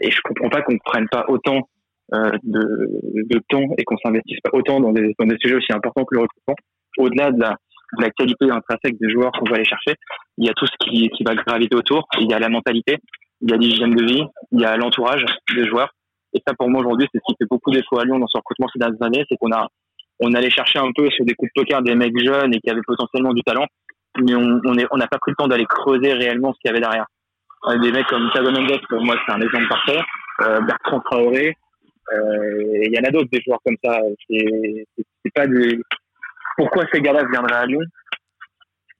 [0.00, 1.68] et je comprends pas qu'on prenne pas autant
[2.10, 6.14] de, temps et qu'on s'investisse pas autant dans des, dans des sujets aussi importants que
[6.14, 6.56] le recrutement,
[6.96, 7.58] au-delà de la,
[7.96, 9.94] la qualité intrinsèque des joueurs qu'on va aller chercher.
[10.36, 12.06] Il y a tout ce qui, qui va graviter autour.
[12.20, 12.98] Il y a la mentalité,
[13.40, 15.24] il y a l'hygiène de vie, il y a l'entourage
[15.54, 15.92] des joueurs.
[16.34, 18.36] Et ça, pour moi, aujourd'hui, c'est ce qui fait beaucoup d'effort à Lyon dans ce
[18.36, 19.24] recrutement ces dernières années.
[19.28, 19.66] C'est qu'on a,
[20.20, 22.70] on allait chercher un peu sur des coups de poker des mecs jeunes et qui
[22.70, 23.66] avaient potentiellement du talent,
[24.20, 26.70] mais on n'a on n'a pas pris le temps d'aller creuser réellement ce qu'il y
[26.70, 27.06] avait derrière.
[27.66, 30.00] Euh, des mecs comme Thiago Mendes, pour moi, c'est un exemple parfait.
[30.42, 31.56] Euh, Bertrand Traoré,
[32.12, 33.98] euh, il y en a d'autres des joueurs comme ça.
[34.28, 35.80] C'est pas des,
[36.58, 37.80] pourquoi ces gars-là viendraient à Lyon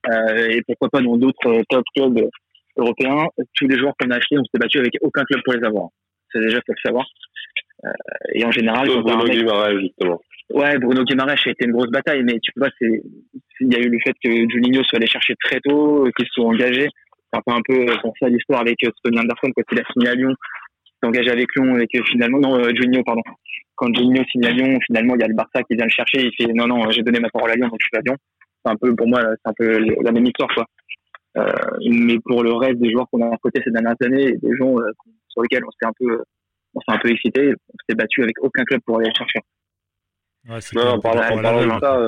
[0.09, 2.31] euh, et pourquoi pas dans d'autres euh, top clubs
[2.77, 3.27] européens.
[3.55, 5.89] Tous les joueurs qu'on a achetés, on s'est battu avec aucun club pour les avoir.
[6.33, 7.05] C'est déjà faut le savoir.
[7.85, 7.91] Euh,
[8.35, 10.21] et en général, Bruno Guimaraes justement.
[10.51, 13.03] Ouais, Bruno Guimaraes a été une grosse bataille, mais tu vois, c'est
[13.61, 16.35] il y a eu le fait que Juninho soit allé chercher très tôt, qu'ils se
[16.35, 16.89] sont engagés.
[17.33, 20.35] C'est un peu pour ça l'histoire avec Tony Anderson quand il a signé à Lyon.
[21.03, 23.23] engagé avec Lyon et que finalement, non, Juninho, pardon.
[23.79, 26.27] Quand Juninho signe à Lyon, finalement, il y a le Barça qui vient le chercher.
[26.27, 28.17] Il fait non, non, j'ai donné ma parole à Lyon, donc je suis à Lyon.
[28.65, 30.67] C'est un peu, pour moi, c'est un peu la même histoire, quoi.
[31.37, 31.53] Euh,
[31.89, 34.75] mais pour le reste des joueurs qu'on a à côté ces dernières années, des gens
[35.29, 36.23] sur lesquels on s'est un peu,
[36.75, 39.39] on s'est un peu excité, on s'est battu avec aucun club pour aller le chercher.
[40.49, 41.99] Ouais, non, parlant, de ça,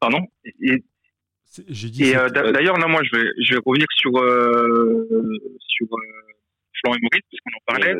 [0.00, 0.26] Pardon?
[1.58, 5.06] Euh, d'ailleurs, là, moi, je vais, je vais revenir sur euh,
[5.58, 5.98] sur euh,
[6.80, 7.94] Florent et Maurice, parce qu'on en parlait.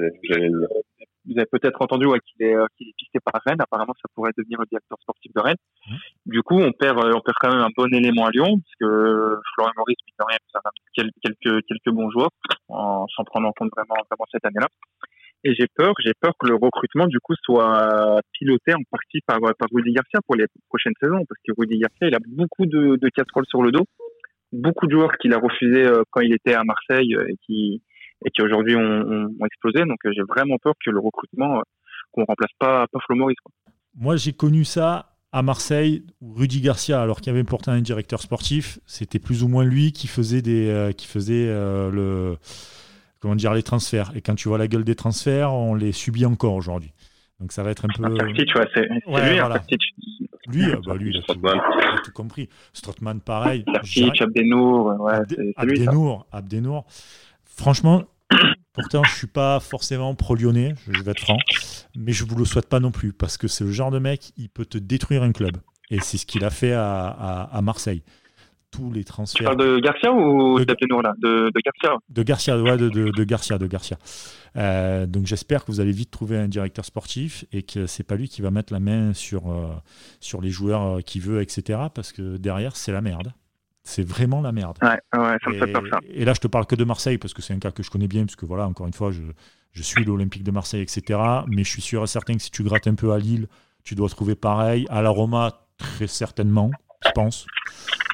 [1.27, 3.61] Vous avez peut-être entendu qu'il est, qu'il est pisté par Rennes.
[3.61, 5.63] Apparemment, ça pourrait devenir le directeur sportif de Rennes.
[5.87, 5.95] Mmh.
[6.27, 9.41] Du coup, on perd, on perd quand même un bon élément à Lyon, parce que
[9.55, 9.97] Florent et Maurice,
[10.29, 12.31] rien, ça a quelques, quelques bons joueurs,
[12.69, 14.69] en, sans prendre en compte vraiment, vraiment cette année-là.
[15.43, 19.39] Et j'ai peur, j'ai peur que le recrutement du coup soit piloté en partie par,
[19.41, 22.97] par Rudy Garcia pour les prochaines saisons, parce que Rudy Garcia, il a beaucoup de,
[22.97, 23.85] de casseroles sur le dos,
[24.53, 27.83] beaucoup de joueurs qu'il a refusé euh, quand il était à Marseille euh, et qui
[28.25, 29.85] et qui aujourd'hui ont, ont, explosé.
[29.85, 31.63] Donc euh, j'ai vraiment peur que le recrutement
[32.13, 33.39] qu'on remplace pas pas Flo Maurice.
[33.43, 33.53] Quoi.
[33.97, 37.81] Moi j'ai connu ça à Marseille, où Rudy Garcia, alors qu'il y avait pourtant un
[37.81, 42.37] directeur sportif, c'était plus ou moins lui qui faisait des qui faisait le
[43.21, 44.11] comment dire, les transferts.
[44.17, 46.93] Et quand tu vois la gueule des transferts, on les subit encore aujourd'hui.
[47.39, 48.35] Donc ça va être un peu.
[48.35, 49.63] tu vois, c'est lui, voilà.
[50.49, 52.49] Lui, ah bah, lui, il a, tout, il a tout compris.
[52.73, 53.65] Strottman, pareil.
[54.21, 55.21] Abdenour, ouais,
[55.57, 56.87] Abdenour, Abdenour.
[57.61, 58.05] Franchement,
[58.73, 61.37] pourtant, je suis pas forcément pro-lyonnais, je vais être franc,
[61.95, 64.33] mais je vous le souhaite pas non plus, parce que c'est le genre de mec,
[64.39, 65.59] il peut te détruire un club.
[65.91, 68.03] Et c'est ce qu'il a fait à, à, à Marseille
[68.71, 69.39] tous les transferts.
[69.39, 70.65] Tu parles de Garcia ou de,
[71.03, 71.15] là?
[71.19, 73.99] De, de, Garcia De Garcia, ouais, de, de Garcia, de Garcia.
[74.57, 78.17] Euh, donc j'espère que vous allez vite trouver un directeur sportif et que c'est pas
[78.17, 79.75] lui qui va mettre la main sur, euh,
[80.21, 81.79] sur les joueurs euh, qu'il veut, etc.
[81.95, 83.33] Parce que derrière, c'est la merde.
[83.91, 84.79] C'est vraiment la merde.
[84.83, 85.99] Ouais, ouais, ça me fait peur ça.
[86.09, 87.91] Et là, je te parle que de Marseille parce que c'est un cas que je
[87.91, 89.21] connais bien, parce que voilà, encore une fois, je,
[89.73, 91.19] je suis l'Olympique de Marseille, etc.
[91.49, 93.49] Mais je suis sûr et certain que si tu grattes un peu à Lille,
[93.83, 94.87] tu dois trouver pareil.
[94.91, 96.71] À la Roma, très certainement,
[97.05, 97.47] je pense.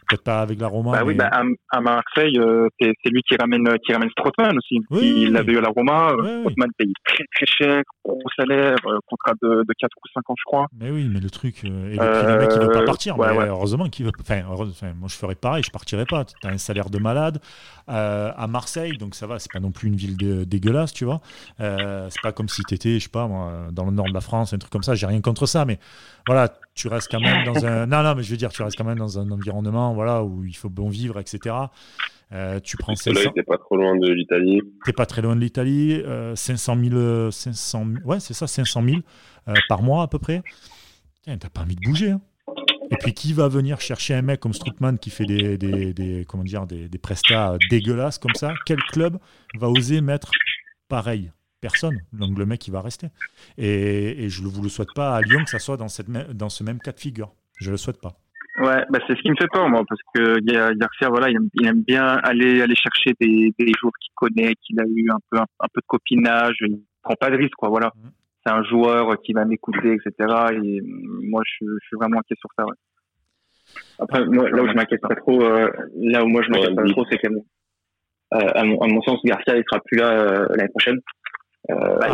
[0.09, 0.93] Peut-être pas avec la Roma.
[0.93, 1.31] Bah oui, bah
[1.71, 4.81] à, Marseille, euh, c'est lui qui ramène, qui ramène Strootman aussi.
[5.03, 6.13] il l'avait eu à la Roma.
[6.13, 10.31] Euh, Strootman paye très très cher, gros salaire, euh, contrat de, de 4 ou 5
[10.31, 10.67] ans, je crois.
[10.79, 11.65] Mais oui, mais le truc.
[11.65, 13.17] et le, mec, il veut pas partir.
[13.19, 14.13] Heureusement qu'il veut.
[14.21, 16.25] Enfin, moi, je ferais pareil, je partirais pas.
[16.25, 17.41] Tu as un salaire de malade
[17.89, 21.21] à Marseille, donc ça va, c'est pas non plus une ville dégueulasse, tu vois.
[21.59, 24.21] c'est pas comme si tu étais, je sais pas, moi, dans le nord de la
[24.21, 24.95] France, un truc comme ça.
[24.95, 25.79] J'ai rien contre ça, mais
[26.27, 27.87] voilà, tu restes quand même dans un.
[27.87, 30.45] Non, non, mais je veux dire, tu restes quand même dans un environnement voilà, où
[30.45, 31.57] il faut bon vivre, etc.
[32.33, 33.33] Euh, tu prends 500...
[33.35, 34.61] t'es pas trop loin de l'Italie.
[34.85, 36.03] T'es pas très loin de l'Italie.
[36.35, 38.97] 500 000, 500 ouais, c'est ça, 500 000
[39.49, 40.43] euh, par mois à peu près.
[41.25, 42.11] T'as pas envie de bouger.
[42.11, 42.21] Hein.
[42.91, 46.25] Et puis qui va venir chercher un mec comme Strootman qui fait des, des, des
[46.29, 48.55] comment dire, des, des prestats dégueulasses comme ça?
[48.65, 49.19] Quel club
[49.59, 50.31] va oser mettre
[50.89, 51.33] pareil?
[51.61, 51.99] Personne.
[52.13, 53.09] Donc le mec, il va rester.
[53.59, 56.09] Et, et je ne vous le souhaite pas à Lyon que ça soit dans, cette,
[56.11, 57.35] dans ce même cas de figure.
[57.59, 58.21] Je ne le souhaite pas.
[58.59, 60.41] Ouais, bah c'est ce qui me fait peur, moi, parce que
[60.75, 64.55] Garcia, voilà, il aime, il aime, bien aller, aller chercher des, des joueurs qu'il connaît,
[64.55, 67.69] qu'il a eu un peu, un, peu de copinage, il prend pas de risque, quoi,
[67.69, 67.93] voilà.
[67.95, 68.09] Mm.
[68.45, 70.35] C'est un joueur qui va m'écouter, etc.
[70.63, 72.75] Et moi, je, je, suis vraiment inquiet sur ça, ouais.
[73.99, 76.85] Après, moi, là où je m'inquiète pas trop, euh, là où moi je m'inquiète pas
[76.85, 80.47] trop, c'est que, euh, à, mon, à mon sens, Garcia, il sera plus là euh,
[80.51, 81.01] l'année prochaine.
[81.71, 82.09] Euh, bah,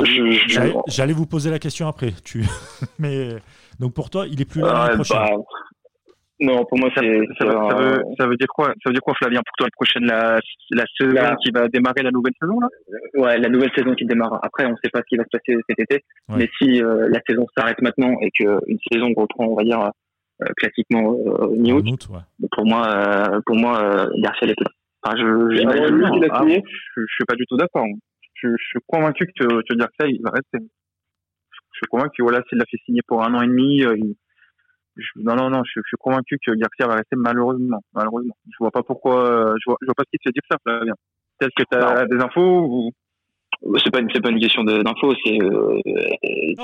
[0.86, 2.12] J'allais vous poser la question après.
[2.24, 2.44] Tu...
[2.98, 3.36] Mais
[3.78, 5.18] donc pour toi, il est plus là l'année prochaine?
[5.18, 5.36] Bah,
[6.42, 7.02] non, pour moi, ça,
[7.38, 8.74] ça, veut, ça, veut, dire quoi?
[8.82, 10.40] Ça veut dire quoi, Flavien, pour toi, la prochaine, la,
[10.70, 12.68] la saison qui va démarrer la nouvelle saison, là?
[13.14, 14.40] Ouais, la nouvelle saison qui démarre.
[14.42, 16.04] Après, on ne sait pas ce qui va se passer cet été.
[16.36, 19.80] Mais si euh, la saison s'arrête maintenant et qu'une saison reprend, on va dire,
[20.42, 22.08] euh, classiquement euh, mi-août,
[22.50, 24.56] pour moi, pour moi Garcia est
[25.04, 27.86] enfin, je, je, ah, je, suis pas du tout d'accord.
[28.34, 30.58] Je, je, suis convaincu que, que Garcia, il va rester.
[30.58, 34.16] Je suis convaincu que voilà, s'il l'a fait signer pour un an et demi, il,
[35.16, 37.80] non, non, non, je, suis convaincu que Garcia va rester malheureusement.
[37.94, 38.36] Malheureusement.
[38.46, 40.42] Je vois pas pourquoi, euh, je vois, je vois pas ce qui te fait dire
[40.50, 40.94] ça, Flavien.
[41.40, 42.90] Est-ce que tu as des infos ou...
[43.78, 45.78] C'est pas une, c'est pas une question d'infos, c'est, euh,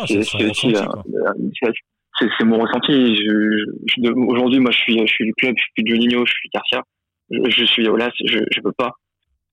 [0.06, 1.72] c'est, aussi, euh,
[2.18, 3.14] c'est, mon ressenti.
[3.14, 6.50] Je, aujourd'hui, moi, je suis, je suis du club, je suis de Juninho, je suis
[6.52, 6.82] Garcia.
[7.30, 8.92] Je, suis Olas, je, je peux pas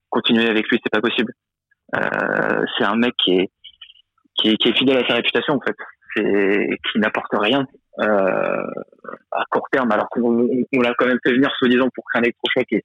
[0.09, 1.33] continuer avec lui, c'est pas possible.
[1.95, 3.49] Euh, c'est un mec qui est,
[4.35, 5.75] qui est, qui est fidèle à sa réputation, en fait.
[6.15, 7.67] C'est, qui n'apporte rien
[7.99, 8.65] euh,
[9.31, 12.23] à court terme, alors qu'on on, l'a quand même fait venir soi-disant pour créer un
[12.23, 12.83] électrochoc et,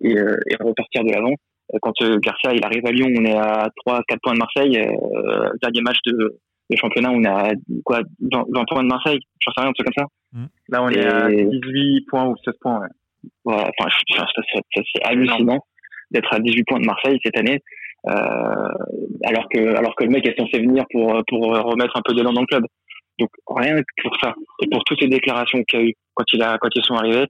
[0.00, 1.34] et, euh, et repartir de l'avant.
[1.74, 4.78] Euh, quand Garcia il arrive à Lyon, on est à 3-4 points de Marseille.
[4.78, 6.38] Euh, dernier match de,
[6.70, 7.52] de championnat, on est à
[7.84, 10.08] quoi 20, points de Marseille, j'en sais rien, un truc comme ça.
[10.32, 10.46] Mmh.
[10.68, 12.80] Là, on est à 18 points ou 16 points.
[12.80, 12.88] Ouais.
[13.44, 15.58] Voilà, enfin, c'est hallucinant
[16.10, 17.60] d'être à 18 points de Marseille cette année.
[18.04, 22.32] alors que alors que le mec est censé venir pour pour remettre un peu d'élan
[22.32, 22.64] dans le club.
[23.18, 26.24] Donc rien que pour ça et pour toutes ces déclarations qu'il y a eu quand
[26.32, 27.26] il a quand ils sont arrivés,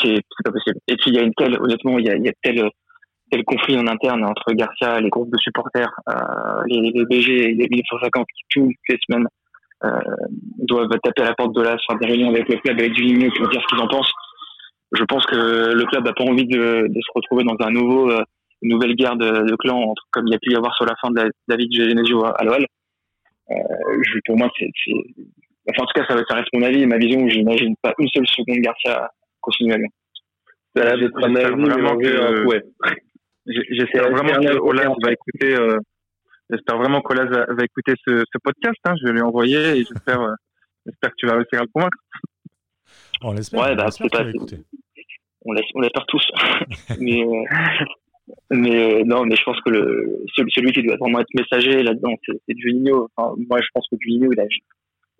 [0.00, 0.78] c'est pas possible.
[0.88, 2.68] Et puis il y a une telle honnêtement il y a, il y a tel
[3.30, 7.54] tel conflit en interne entre Garcia, les groupes de supporters, euh, les, les BG et
[7.54, 9.26] les 1950 qui toutes les semaines
[9.84, 9.98] euh,
[10.58, 13.30] doivent taper à la porte de l'AS, faire des réunions avec le club, avec Juninho
[13.36, 14.12] pour dire ce qu'ils en pensent.
[14.92, 18.10] Je pense que le club n'a pas envie de, de, se retrouver dans un nouveau,
[18.10, 18.22] euh,
[18.60, 20.84] une nouvelle guerre de, de clans, entre, comme il y a pu y avoir sur
[20.84, 22.64] la fin de la, David Genesio à, à l'OL.
[23.50, 24.68] Euh, pour moi, c'est,
[25.70, 27.28] enfin, en tout cas, ça, ça reste mon avis et ma vision.
[27.28, 29.88] J'imagine pas une seule seconde Garcia continuer à Lyon.
[30.74, 32.62] Ça a l'air d'être un avis, mais ouais.
[33.46, 35.54] J'espère vraiment que Olas va écouter.
[35.54, 35.78] Euh,
[36.48, 38.78] j'espère vraiment qu'Olas va, va, écouter ce, ce podcast.
[38.84, 40.34] Hein, je vais lui envoyer et j'espère, euh,
[40.86, 41.98] j'espère que tu vas réussir à le convaincre.
[43.22, 43.60] On l'espère.
[43.60, 43.88] Ouais, bah.
[45.44, 46.30] On l'espère tous.
[47.00, 47.84] mais euh,
[48.50, 52.14] mais euh, non, mais je pense que le celui qui doit vraiment être messager là-dedans,
[52.26, 53.08] c'est Juninho.
[53.16, 54.44] Enfin, moi, je pense que Juninho, il a,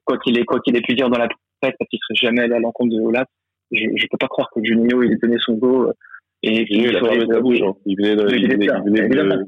[0.05, 1.29] quoi qu'il ait quoi qu'il ait pu dire dans la
[1.61, 3.27] presse, parce qu'il serait jamais allé à l'encontre de Olas,
[3.71, 5.91] je, je peux pas croire que Juninho il ait donné son go
[6.43, 7.61] et il venait de bouche.
[7.63, 7.75] Hein.
[7.87, 9.45] Il venait, de, il venait, il venait de,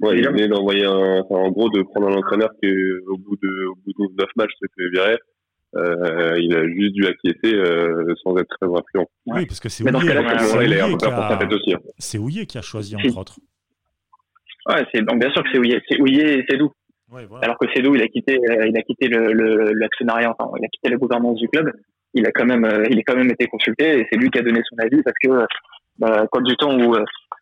[0.00, 2.68] ouais, il venait d'envoyer un, enfin, en gros, de prendre un entraîneur qui,
[3.06, 5.18] au bout de, au bout de 9 matchs, s'est fait virer.
[5.74, 9.08] Euh, il a juste dû acquiescer euh, sans être très influent.
[9.26, 10.14] Oui, parce que c'est Ouillet,
[11.98, 13.38] c'est Ouillet qui a choisi, entre autres.
[14.68, 16.70] Ouais, c'est, donc bien sûr que c'est Ouillet, c'est Ouillet et Cédou.
[17.10, 17.44] Ouais, voilà.
[17.44, 20.68] Alors que Cédou, il a quitté, euh, il a quitté le, l'actionnariat, enfin, il a
[20.68, 21.72] quitté la gouvernance du club.
[22.14, 24.38] Il a quand même, euh, il a quand même été consulté et c'est lui qui
[24.38, 25.46] a donné son avis parce que
[25.98, 26.96] bah, quand du temps où,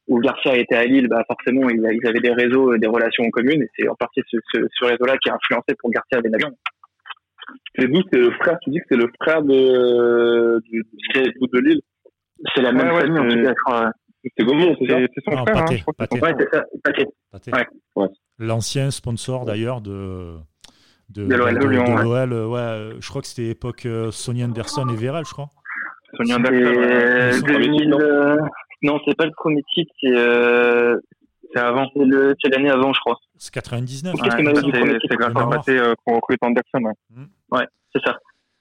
[0.08, 3.62] où Garcia était à Lille, bah, forcément, ils, ils avaient des réseaux, des relations communes,
[3.62, 6.50] et c'est en partie ce, ce, ce réseau-là qui a influencé pour Garcia à Benavion.
[7.76, 10.84] C'est d'où c'est le frère, tu dis que c'est le frère de, du,
[11.14, 11.80] du de Lille
[12.54, 13.92] C'est la même ouais, famille, ouais, en tout cas.
[14.36, 14.98] C'est Gaumont, c'est ça?
[15.14, 16.20] C'est son non, frère, Pathé, hein, Pathé.
[16.20, 17.06] Ouais, c'est ça, Pathé.
[17.30, 17.52] Pathé.
[17.96, 18.08] Ouais.
[18.38, 20.36] L'ancien sponsor, d'ailleurs, de
[21.10, 22.44] de, de l'OL, ouais.
[22.44, 22.90] ouais.
[23.00, 25.48] Je crois que c'était époque euh, Sonny Anderson et Véral, je crois.
[26.16, 27.46] Sonia Anderson.
[27.46, 28.36] 2000, euh,
[28.82, 30.96] non, c'est pas le premier titre, c'est euh,
[31.52, 31.86] c'est avant.
[31.94, 33.18] C'est l'année avant, je crois.
[33.36, 34.14] C'est 99.
[34.14, 36.64] Ouais, c'est grâce à Maté euh, qu'on recrute Anderson.
[36.74, 37.24] Ouais, mmh.
[37.52, 38.18] ouais c'est ça.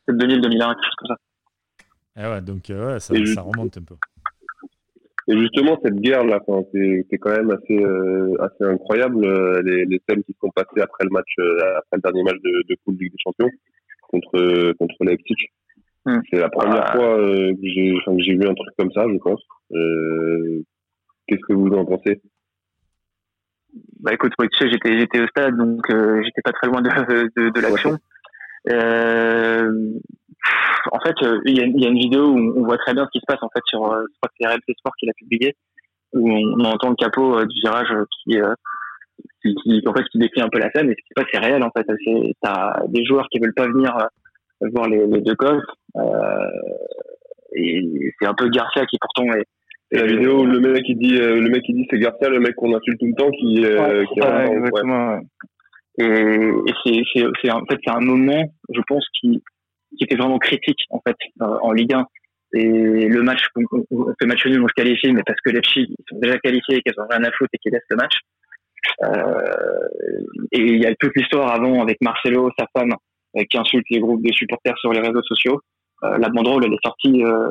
[0.08, 2.22] C'est 2000, 2001, quelque chose comme ça.
[2.22, 3.96] Et ouais, donc euh, ouais, ça, ça remonte un peu.
[5.28, 6.40] Et justement, cette guerre-là,
[6.74, 9.62] c'est quand même assez, euh, assez incroyable.
[9.62, 11.36] Les, les thèmes qui sont passés après le match,
[11.78, 13.50] après le dernier match de, de Coupe Ligue des Champions
[14.10, 15.50] contre, contre Leipzig.
[16.06, 16.20] Hmm.
[16.30, 16.92] C'est la première ah.
[16.94, 19.42] fois euh, que j'ai vu un truc comme ça, je pense.
[19.74, 20.64] Euh,
[21.28, 22.22] Qu'est-ce que vous en pensez?
[24.00, 26.89] Bah écoute, tu sais, j'étais j'étais au stade, donc euh, j'étais pas très loin de,
[27.36, 27.97] de, de l'action.
[28.70, 29.93] Euh,
[30.91, 33.12] en fait, il y, a, y, a, une vidéo où on voit très bien ce
[33.12, 35.56] qui se passe en fait sur, je crois que c'est RMC Sport qui l'a publié,
[36.14, 37.93] où on, entend le capot du virage
[38.24, 38.38] qui,
[39.41, 41.28] qui, qui, en fait qui décrit un peu la scène, et ce qui se passe
[41.32, 41.86] c'est réel en fait.
[42.06, 43.95] C'est t'as des joueurs qui veulent pas venir
[44.62, 45.36] voir les, les deux.
[45.41, 46.50] Euh,
[47.56, 49.45] et c'est un peu Garcia qui pourtant est,
[49.92, 52.40] la vidéo où le mec il dit euh, le mec il dit c'est Garcia le
[52.40, 55.20] mec qu'on insulte tout le temps qui euh, qui ouais, exactement,
[55.98, 59.42] et, et c'est c'est c'est en fait c'est un moment je pense qui
[59.98, 62.06] qui était vraiment critique en fait en Ligue 1
[62.54, 65.88] et le match on fait match nul on se qualifie mais parce que les filles
[65.98, 68.14] ils sont déjà qualifiés et qu'elles ont rien à foutre et qu'ils laissent le match.
[69.04, 69.88] Euh,
[70.52, 72.94] et il y a toute l'histoire avant avec Marcelo sa femme
[73.38, 75.60] euh, qui insulte les groupes de supporters sur les réseaux sociaux.
[76.04, 77.50] Euh, la banderole, elle est sortie, euh,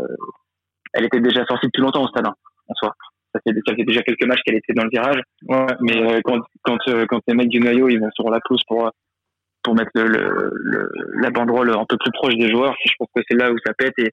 [0.99, 2.35] elle était déjà sortie depuis longtemps au stade, hein,
[2.67, 2.93] en soi.
[3.33, 5.21] Ça fait, ça fait déjà quelques matchs qu'elle était dans le virage.
[5.47, 5.67] Ouais.
[5.81, 6.79] Mais quand, quand,
[7.09, 8.91] quand les mecs du noyau, ils vont sur la pelouse pour,
[9.63, 10.91] pour mettre le, le,
[11.21, 13.75] la banderole un peu plus proche des joueurs, je pense que c'est là où ça
[13.75, 13.95] pète.
[13.99, 14.11] Et,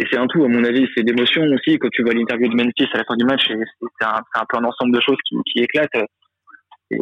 [0.00, 1.78] et c'est un tout, à mon avis, c'est d'émotion aussi.
[1.78, 4.56] Quand tu vois l'interview de Memphis à la fin du match, c'est un, un, peu
[4.56, 6.04] un ensemble de choses qui, qui éclatent.
[6.90, 6.98] Et,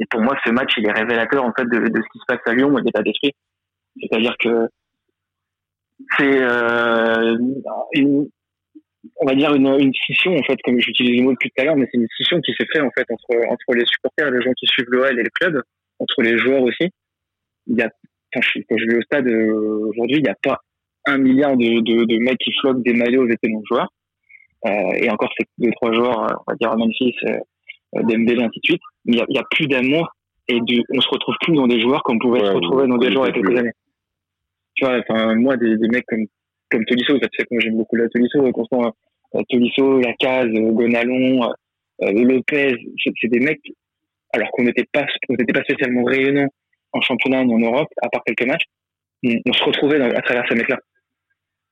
[0.00, 2.24] et pour moi, ce match, il est révélateur en fait de, de ce qui se
[2.26, 3.32] passe à Lyon et de l'état d'esprit.
[4.00, 4.68] C'est-à-dire que
[6.16, 7.36] c'est euh,
[7.92, 8.28] une,
[9.20, 11.64] on va dire une, une scission en fait, comme j'utilise le mot depuis tout à
[11.64, 14.42] l'heure, mais c'est une scission qui s'est faite en fait entre entre les supporters, les
[14.42, 15.62] gens qui suivent l'OL et le club,
[15.98, 16.90] entre les joueurs aussi.
[17.66, 17.90] Il y a,
[18.32, 20.58] quand je, quand je vais au stade euh, aujourd'hui, il n'y a pas
[21.06, 23.88] un milliard de, de, de mecs qui floquent des maillots aux étés joueurs.
[24.66, 27.38] Euh, et encore, c'est deux trois joueurs, on va dire Memphis, euh,
[28.02, 30.08] Dembélé, ainsi de suite il n'y a, a, plus d'amour
[30.48, 32.98] et du, on se retrouve plus dans des joueurs comme on pouvait se retrouver dans
[32.98, 33.72] des joueurs il y a quelques années.
[34.78, 36.24] Tu vois, enfin, moi, des, des mecs comme,
[36.70, 38.94] comme Tolisso, ça fait que moi j'aime beaucoup la Tolisso, Constant,
[39.34, 41.50] euh, Tolisso, Lacaz, Gonalon,
[42.02, 42.76] euh, Lopez,
[43.20, 43.60] c'est des mecs,
[44.32, 46.48] alors qu'on n'était pas, on n'était pas spécialement rayonnants
[46.92, 48.66] en championnat ni en Europe, à part quelques matchs,
[49.24, 50.78] on, on se retrouvait dans, à travers ces mecs-là.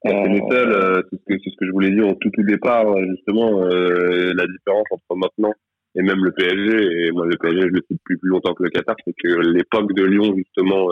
[0.04, 4.46] C'est les seuls, c'est ce, que je voulais dire au tout, tout départ, justement, la
[4.46, 5.52] différence entre maintenant
[5.94, 8.64] et même le PSG, et moi le PSG je le sais depuis plus longtemps que
[8.64, 10.90] le Qatar, c'est que l'époque de Lyon, justement,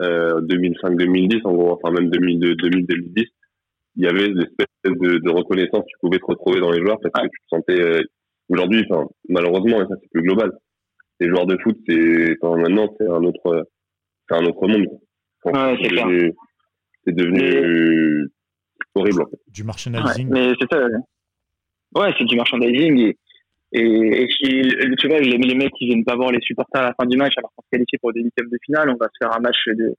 [0.00, 3.26] 2005-2010, en gros, enfin même 2002-2010,
[3.96, 6.98] il y avait une espèce de, de, reconnaissance, tu pouvais te retrouver dans les joueurs
[7.00, 8.02] parce que tu te sentais
[8.48, 10.52] aujourd'hui, enfin, malheureusement, et ça c'est plus global.
[11.20, 13.66] Les joueurs de foot, c'est, enfin, maintenant, c'est un autre,
[14.28, 14.86] c'est un autre monde.
[17.04, 18.28] c'est devenu
[18.94, 19.40] horrible, en fait.
[19.48, 20.28] Du merchandising.
[20.30, 20.86] mais c'est ça.
[21.94, 23.16] Ouais, c'est du merchandising et,
[23.72, 24.28] et, et,
[24.98, 27.18] tu vois, les, les, mecs qui viennent pas voir les supporters à la fin du
[27.18, 29.40] match alors qu'on se qualifie pour des huitièmes de finale, on va se faire un
[29.40, 29.94] match de,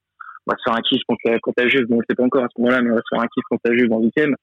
[0.47, 1.85] on va se faire un kiff contre, contre la Juve.
[1.87, 3.43] Bon, je sais pas encore à ce moment-là, mais on va se faire un kiff
[3.49, 4.35] contre la Juve en huitième.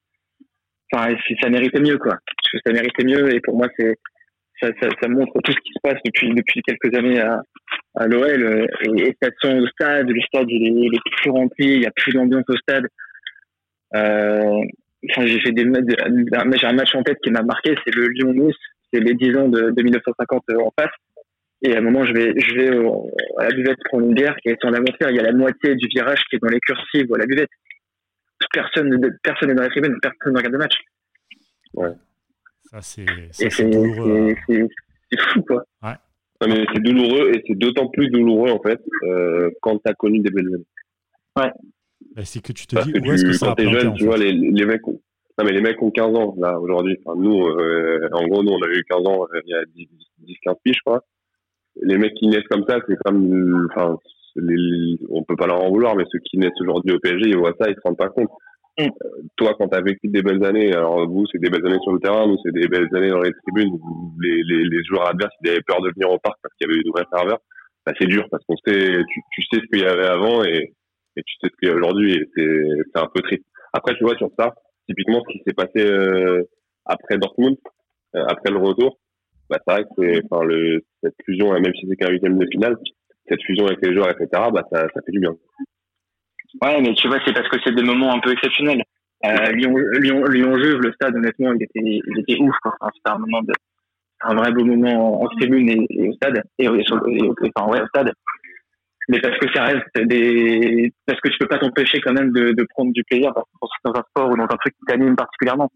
[0.93, 2.12] Enfin, ça méritait mieux, quoi.
[2.12, 3.97] Parce que ça méritait mieux et pour moi, c'est,
[4.61, 7.43] ça, ça, ça, montre tout ce qui se passe depuis, depuis quelques années à,
[7.97, 8.68] à l'OL.
[8.83, 11.91] Et, et ça sent au stade, le stade il est, plus rempli, il y a
[11.91, 12.87] plus d'ambiance au stade.
[13.97, 14.61] Euh,
[15.11, 18.57] enfin, j'ai fait des j'ai un match en tête qui m'a marqué, c'est le Lyon-Nice,
[18.97, 20.93] c'est les 10 ans de, de 1950 euh, en face.
[21.63, 22.69] Et à un moment, je vais, je vais
[23.39, 25.89] à la buvette prendre une bière et sans l'aventure, il y a la moitié du
[25.89, 27.49] virage qui est dans les cursives ou à la buvette.
[28.53, 28.91] Personne,
[29.23, 30.75] personne n'est dans la tribune, personne ne regarde le match.
[31.75, 31.93] Ouais.
[32.71, 34.35] Ça, c'est douloureux.
[34.51, 34.67] Hein.
[35.11, 35.65] C'est fou, quoi.
[35.83, 35.95] Ouais.
[36.47, 40.19] mais c'est douloureux et c'est d'autant plus douloureux, en fait, euh, quand tu as connu
[40.21, 40.67] des belles années.
[41.37, 41.53] Ouais.
[42.15, 44.19] Bah, c'est que tu te dis, où est-ce que ça Quand t'es jeune, tu vois,
[44.19, 45.01] les, les mecs ont...
[45.39, 46.97] Non, mais les mecs ont 15 ans, là, aujourd'hui.
[47.05, 49.64] Enfin, nous, euh, en gros, nous, on a eu 15 ans euh, il y a
[49.74, 49.89] 10,
[50.20, 51.03] 10 15 piges, je crois.
[51.82, 53.99] Les mecs qui naissent comme ça, c'est comme, enfin,
[54.37, 57.37] les, on peut pas leur en vouloir, mais ceux qui naissent aujourd'hui au PSG, ils
[57.37, 58.30] voient ça, ils se rendent pas compte.
[58.78, 58.89] Mm.
[59.37, 61.93] toi, quand tu as vécu des belles années, alors vous, c'est des belles années sur
[61.93, 63.78] le terrain, nous, c'est des belles années dans les tribunes,
[64.20, 66.70] les, les, les joueurs adverses, ils avaient peur de venir au parc parce qu'il y
[66.70, 67.39] avait une vraie ferveur.
[67.87, 70.74] Bah, c'est dur parce qu'on sait, tu, tu sais ce qu'il y avait avant et,
[71.16, 73.45] et tu sais ce qu'il y a aujourd'hui et c'est un peu triste.
[73.72, 74.55] Après, tu vois, sur ça,
[74.89, 76.43] typiquement, ce qui s'est passé euh,
[76.84, 77.57] après Dortmund,
[78.14, 78.99] euh, après le retour,
[79.51, 82.76] bah, c'est vrai que cette fusion, même si c'est qu'un huitième de finale,
[83.28, 85.34] cette fusion avec les joueurs, etc., bah, ça, fait du bien.
[86.62, 88.82] Ouais, mais tu vois, c'est parce que c'est des moments un peu exceptionnels.
[89.24, 92.55] Euh, Lyon, Lyon, Lyon Juve, le stade, honnêtement, il était, il était ouf.
[92.95, 93.53] C'était un moment de,
[94.22, 98.12] un vrai beau moment en tribune et, au stade, et, enfin, ouais, au stade.
[99.09, 102.53] Mais parce que ça reste des, parce que tu peux pas t'empêcher quand même de,
[102.53, 105.71] de prendre du plaisir dans un sport ou dans un truc qui t'anime particulièrement.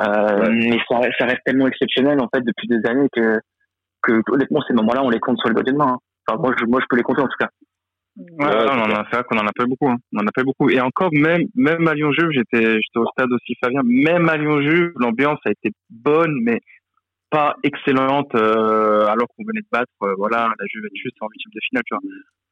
[0.00, 0.50] Euh, ouais.
[0.50, 3.38] Mais ça, ça, reste tellement exceptionnel en fait depuis des années que,
[4.02, 5.94] que honnêtement ces moments-là on les compte sur le doigt d'une main.
[5.94, 5.98] Hein.
[6.26, 7.48] Enfin moi je, moi je peux les compter en tout cas.
[8.16, 9.88] Ouais, non, c'est vrai qu'on en a pas beaucoup.
[9.88, 9.96] Hein.
[10.12, 10.70] On en a pas beaucoup.
[10.70, 13.80] Et encore, même, même à Lyon-Juve, j'étais, j'étais au stade aussi, Fabien.
[13.84, 16.60] Même à Lyon-Juve, l'ambiance a été bonne, mais
[17.34, 21.60] pas excellente, euh, alors qu'on venait de battre, euh, voilà, la Juventus en huitième de
[21.68, 22.02] finale, tu vois.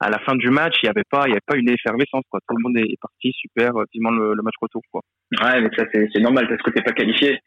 [0.00, 2.24] À la fin du match, il y avait pas, il y avait pas une effervescence,
[2.28, 2.40] quoi.
[2.48, 5.02] Tout le monde est parti super, euh, vivement le, le match retour, quoi.
[5.40, 7.38] Ouais, mais ça, c'est, normal parce que t'es pas qualifié.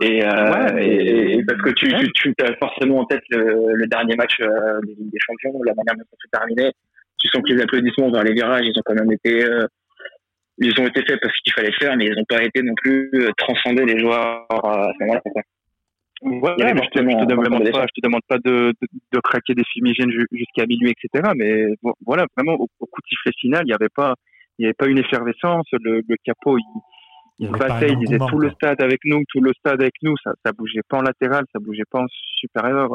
[0.00, 2.08] Et, euh, ouais, et, et, parce que tu, ouais.
[2.14, 5.74] tu, tu as forcément en tête le, le dernier match euh, des des Champions, la
[5.74, 6.72] manière dont ça s'est terminé
[7.18, 9.66] tu sens que les applaudissements vers les virages, ils ont quand même été, euh,
[10.58, 13.10] ils ont été faits parce qu'il fallait faire, mais ils n'ont pas été non plus
[13.14, 15.22] euh, transcender les joueurs à ce moment-là.
[16.22, 18.88] Ouais, ouais mais je te, je te demande pas, je te demande pas de, de,
[19.12, 21.30] de craquer des fumigènes jusqu'à minuit, etc.
[21.36, 21.66] Mais
[22.04, 24.14] voilà, vraiment, au, au coup de sifflet final, il n'y avait pas,
[24.58, 25.66] il y avait pas une effervescence.
[25.72, 26.64] Le, le capot, il,
[27.38, 30.14] il battait, il disait tout le stade avec nous, tout le stade avec nous.
[30.24, 32.06] Ça, ça bougeait pas en latéral, ça bougeait pas en
[32.36, 32.88] supérieur.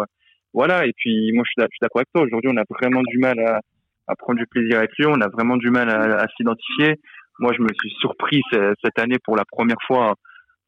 [0.54, 0.86] Voilà.
[0.86, 2.24] Et puis, moi, je suis d'accord avec toi.
[2.24, 3.62] Aujourd'hui, on a vraiment du mal à,
[4.08, 5.06] à prendre du plaisir avec lui.
[5.08, 6.96] On a vraiment du mal à, à s'identifier.
[7.40, 10.16] Moi, je me suis surpris cette année pour la première fois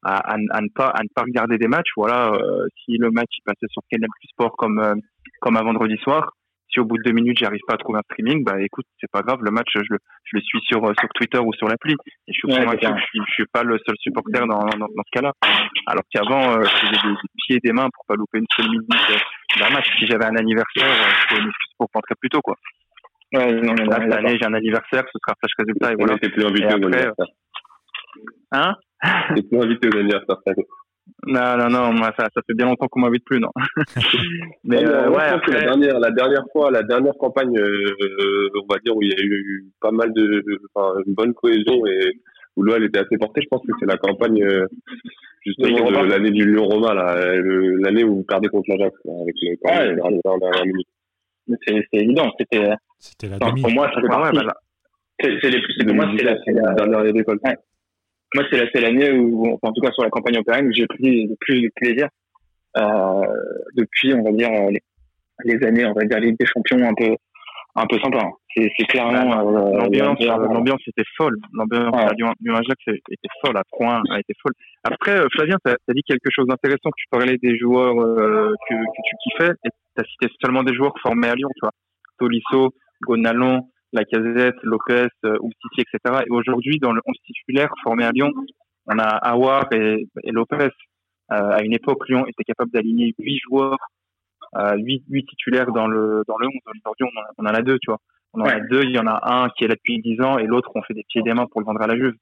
[0.06, 1.90] à, à, à, ne pas à ne pas regarder des matchs.
[1.98, 4.94] Voilà, euh, si le match passait sur Canal Plus Sport comme euh,
[5.42, 6.32] comme un vendredi soir,
[6.70, 9.10] si au bout de deux minutes j'arrive pas à trouver un streaming, bah écoute, c'est
[9.12, 9.40] pas grave.
[9.42, 11.94] Le match, je le je le suis sur sur Twitter ou sur l'appli.
[12.28, 14.46] Et je suis ouais, convaincu que je suis, je suis pas le seul supporter dans
[14.48, 15.32] dans, dans ce cas-là.
[15.88, 18.52] Alors qu'avant, euh, je faisais des, des, pieds et des mains pour pas louper une
[18.56, 19.88] seule minute euh, d'un match.
[19.98, 22.56] Si j'avais un anniversaire, euh, je pouvais m'excuser pour rentrer plus tôt, quoi.
[23.34, 26.16] Ouais, non, non, là, cette année, j'ai un anniversaire, ce sera flash résultat et voilà.
[26.18, 26.32] Plus.
[28.52, 28.76] Hein?
[29.36, 30.38] T'es plus invité aux anniversaires,
[31.28, 33.50] non, non, non, moi, ça, ça fait bien longtemps qu'on m'invite plus, non.
[34.64, 35.54] mais, euh, ouais, après...
[35.54, 39.14] la dernière, la dernière fois, la dernière campagne, euh, on va dire, où il y
[39.14, 40.44] a eu pas mal de,
[40.74, 42.20] enfin, une bonne cohésion et
[42.56, 44.66] où l'OL était assez porté, je pense que c'est la campagne, euh,
[45.46, 47.16] justement, de l'année du Lyon-Roma, là,
[47.80, 51.56] l'année où vous perdez contre l'Ajax, avec le, ouais.
[51.68, 53.62] C'est évident, c'était, c'était la demi.
[53.62, 54.08] Pour moi, ça fait.
[54.08, 54.54] Voilà.
[55.20, 57.40] C'est, c'est les, pour moi, c'est la, c'est la dernière école.
[57.44, 57.56] Ouais.
[58.34, 60.74] Moi, c'est la, c'est l'année où, enfin, en tout cas sur la campagne européenne, où
[60.74, 62.08] j'ai pris le plus de plaisir
[62.78, 63.22] euh,
[63.76, 64.82] depuis, on va dire, les,
[65.46, 67.16] les, années, on va dire, Ligue des Champions un peu,
[67.76, 68.20] un peu sympa.
[68.20, 68.32] Hein.
[68.56, 70.20] C'est clairement bah, euh, l'ambiance.
[70.22, 71.38] L'ambiance était folle.
[71.54, 73.58] L'ambiance du Ajax était folle.
[73.58, 74.54] À point a été folle.
[74.84, 76.90] Après, euh, Flavien, tu as, dit quelque chose d'intéressant.
[76.96, 80.74] Tu parlais des joueurs euh, que, que, tu kiffais et tu as cité seulement des
[80.74, 81.50] joueurs formés à Lyon.
[81.56, 81.72] Tu vois,
[82.18, 82.74] Tolisso,
[83.06, 85.38] Gonalon, Lacazette, Lopez, euh,
[85.78, 86.24] etc.
[86.26, 88.32] Et aujourd'hui, dans le 11 titulaire formé à Lyon,
[88.88, 90.70] on a Awar et, et Lopez.
[91.30, 93.78] à une époque, Lyon était capable d'aligner huit joueurs
[94.58, 96.54] euh, 8, titulaires dans le dans le 11.
[96.66, 97.06] Aujourd'hui,
[97.38, 98.00] on, en a deux, tu vois.
[98.34, 98.84] On en a deux.
[98.84, 100.94] Il y en a un qui est là depuis 10 ans et l'autre, on fait
[100.94, 102.16] des pieds et des mains pour le vendre à la Juve.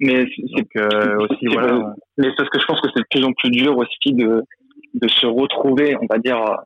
[0.00, 1.94] Mais c'est euh, aussi voilà.
[2.18, 4.42] Mais parce que je pense que c'est de plus en plus dur aussi de
[4.94, 6.56] de se retrouver, on va dire euh,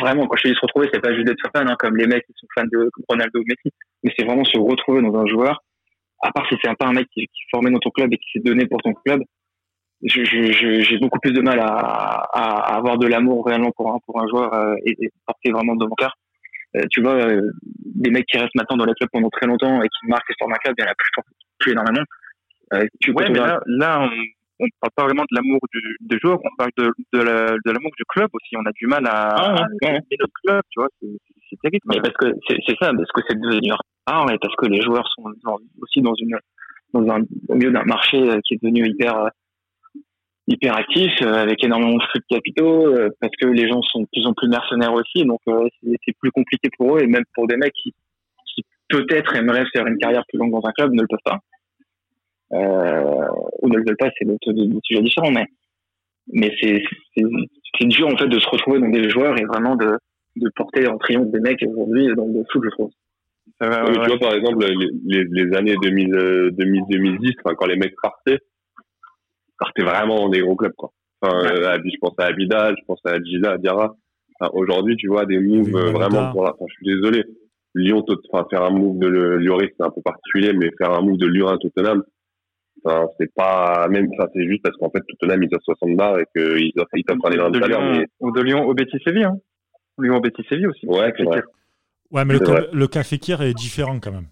[0.00, 0.26] vraiment.
[0.26, 2.32] Quand je dis se retrouver, c'est pas juste d'être fan, hein, comme les mecs qui
[2.36, 5.62] sont fans de Ronaldo ou Messi, mais c'est vraiment se retrouver dans un joueur.
[6.22, 8.16] À part si c'est pas un mec qui, qui est formé dans ton club et
[8.16, 9.22] qui s'est donné pour ton club,
[10.02, 14.26] j'ai beaucoup plus de mal à, à, avoir de l'amour réellement pour un, pour un
[14.28, 16.14] joueur euh, et, et, porter vraiment de mon cœur.
[16.76, 17.50] Euh, tu vois, euh,
[17.84, 20.48] des mecs qui restent maintenant dans les clubs pendant très longtemps et qui marquent sur
[20.48, 21.10] un club, il y en a plus,
[21.58, 22.04] plus énormément.
[22.74, 24.10] Euh, tu mais là, là, on,
[24.62, 28.04] on parle pas vraiment de l'amour du, des joueurs, on parle de, de l'amour du
[28.08, 28.56] club aussi.
[28.56, 31.84] On a du mal à, ah, ouais, notre club, tu vois, c'est terrible.
[31.86, 33.72] Mais parce que c'est ça, parce que c'est devenu
[34.06, 35.24] rare et parce que les joueurs sont
[35.80, 36.38] aussi dans une
[36.92, 39.30] dans un, au milieu d'un marché qui est devenu hyper
[40.48, 44.00] hyper actif euh, avec énormément de flux de capitaux euh, parce que les gens sont
[44.00, 47.22] de plus en plus mercenaires aussi donc euh, c'est plus compliqué pour eux et même
[47.34, 47.94] pour des mecs qui,
[48.46, 51.38] qui peut-être aimeraient faire une carrière plus longue dans un club ne le peuvent pas
[52.52, 53.26] euh,
[53.60, 54.36] ou ne le veulent pas c'est des
[54.84, 55.46] sujets différents mais
[56.32, 56.82] mais c'est
[57.16, 59.98] c'est dur en fait de se retrouver dans des joueurs et vraiment de
[60.36, 62.90] de porter en triomphe des mecs aujourd'hui dans le foot je trouve
[63.60, 64.64] Tu vois, par exemple,
[65.04, 68.38] les, les, années 2000, 2000, 2010, quand les mecs partaient,
[69.58, 70.90] partait vraiment dans des gros clubs, quoi.
[71.20, 73.96] Enfin, euh, je pense à Abidal, je pense à Gila, à Diarra.
[74.54, 77.22] Aujourd'hui, tu vois, des moves euh, vraiment pour enfin, je suis désolé.
[77.74, 81.16] Lyon, enfin, faire un move de Lloris, c'est un peu particulier, mais faire un move
[81.16, 82.02] de Lyon à Tottenham,
[82.84, 86.18] enfin, c'est pas même, ça, c'est juste parce qu'en fait, Tottenham, ils ont 60 bars
[86.18, 87.80] et qu'ils offrent, ils offrent un énorme salaire.
[87.80, 88.06] Mais...
[88.20, 89.36] Ou de Lyon au Betis Séville, hein.
[89.98, 90.86] Lyon au Betis Séville aussi.
[90.86, 91.42] Ouais, c'est vrai.
[92.10, 94.26] Ouais, mais le, cas, le cas Fekir est différent quand même.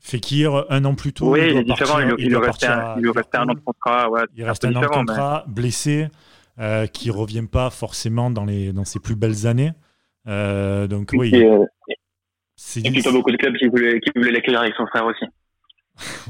[0.00, 1.32] Fekir, un an plus tôt.
[1.32, 1.98] Oui, il, est différent.
[1.98, 4.08] il, il, lui restait un, il restait un an de contrat.
[4.10, 6.06] Ouais, il reste un an de contrat, blessé,
[6.60, 9.72] euh, qui ne revient pas forcément dans, les, dans ses plus belles années.
[10.28, 11.34] Euh, donc, oui.
[11.34, 11.64] Et, euh,
[12.54, 15.04] c'est et puis, pas beaucoup de clubs qui voulaient, qui voulaient l'accueillir avec son frère
[15.04, 15.24] aussi.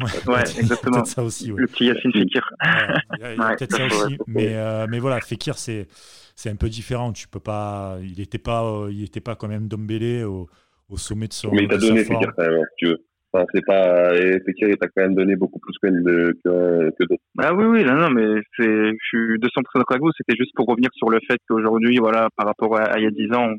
[0.01, 1.05] Ouais, ouais exactement.
[1.05, 1.53] ça aussi.
[1.53, 1.61] Ouais.
[1.61, 2.49] Le petit Yacine Fekir.
[2.63, 4.19] il y a, a peut-être ça aussi.
[4.27, 5.87] Mais, euh, mais voilà, Fekir, c'est,
[6.35, 7.13] c'est un peu différent.
[7.13, 10.49] Tu peux pas, il n'était pas, il était pas quand même Dombélé au,
[10.89, 11.51] au sommet de son.
[11.53, 12.99] Mais il t'a donné Fekir quand même, si tu veux.
[13.33, 17.05] Enfin, c'est pas, et Fekir, il t'a quand même donné beaucoup plus que, que, que
[17.05, 17.23] d'autres.
[17.39, 20.13] Ah oui, oui, non, non, mais c'est, je suis 200% d'accord avec vous.
[20.17, 23.11] C'était juste pour revenir sur le fait qu'aujourd'hui, voilà, par rapport à, il y a
[23.11, 23.53] 10 ans,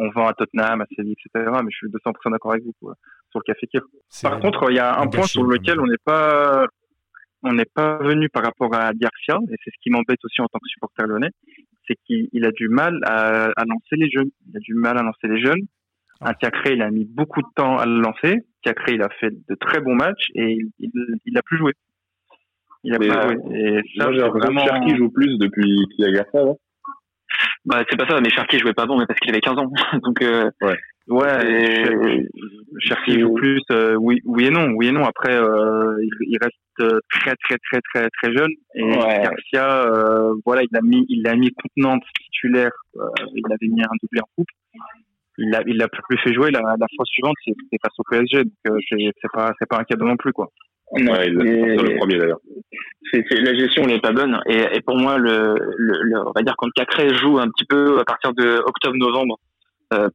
[0.00, 1.50] on, vend à Tottenham, à Séville, etc.
[1.64, 2.94] Mais je suis 200% d'accord avec vous, quoi,
[3.30, 3.82] sur le cas Fekir.
[4.22, 6.66] Par contre, il y a un point sur lequel on n'est pas,
[7.42, 10.46] on n'est pas venu par rapport à Garcia, et c'est ce qui m'embête aussi en
[10.46, 11.30] tant que supporter lyonnais,
[11.86, 14.30] c'est qu'il a du mal à, à lancer les jeunes.
[14.48, 15.66] Il a du mal à lancer les jeunes.
[16.20, 18.40] Un Cacré, il a mis beaucoup de temps à le lancer.
[18.62, 20.90] Cacré, il a fait de très bons matchs et il,
[21.24, 21.72] il, a plus joué.
[22.84, 23.36] Il a plus joué.
[23.54, 24.66] Et ça, j'ai vraiment...
[24.66, 26.58] Cherki joue plus depuis qu'il a Garcia, non?
[27.64, 29.70] Bah, c'est pas ça, mais Cherki jouait pas bon, mais parce qu'il avait 15 ans.
[30.02, 30.76] Donc, euh, ouais.
[31.08, 32.24] Ouais,
[32.78, 35.04] Cherki joue plus, euh, oui, oui et non, oui et non.
[35.04, 38.50] Après, euh, il, il, reste très, très, très, très, très jeune.
[38.76, 39.22] Et ouais.
[39.22, 42.70] Garcia, euh, voilà, il a mis, il a mis contenante titulaire.
[42.96, 44.48] Euh, il avait mis un doublé en coupe
[45.40, 48.44] il l'a il a plus fait jouer la, la fois suivante c'était face au PSG
[48.44, 50.48] donc euh, c'est pas c'est pas un cadeau non plus quoi
[50.92, 52.40] ouais, le premier d'ailleurs.
[53.12, 54.40] c'est la gestion n'est pas bonne.
[54.46, 57.98] Et, et, pour moi le, le, on va dire quand Cacré joue un petit peu
[58.00, 59.38] à partir de octobre novembre
[59.94, 60.08] euh,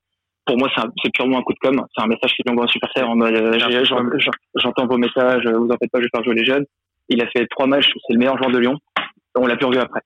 [0.45, 0.69] pour moi
[1.03, 1.85] c'est purement un coup de com.
[1.95, 3.83] C'est un message qui lui envoie un super en mode euh,
[4.55, 6.65] j'entends vos messages vous en faites pas je vais faire jouer les jeunes.
[7.09, 8.77] Il a fait trois matchs c'est le meilleur joueur de Lyon.
[9.35, 10.01] On l'a plus revu après.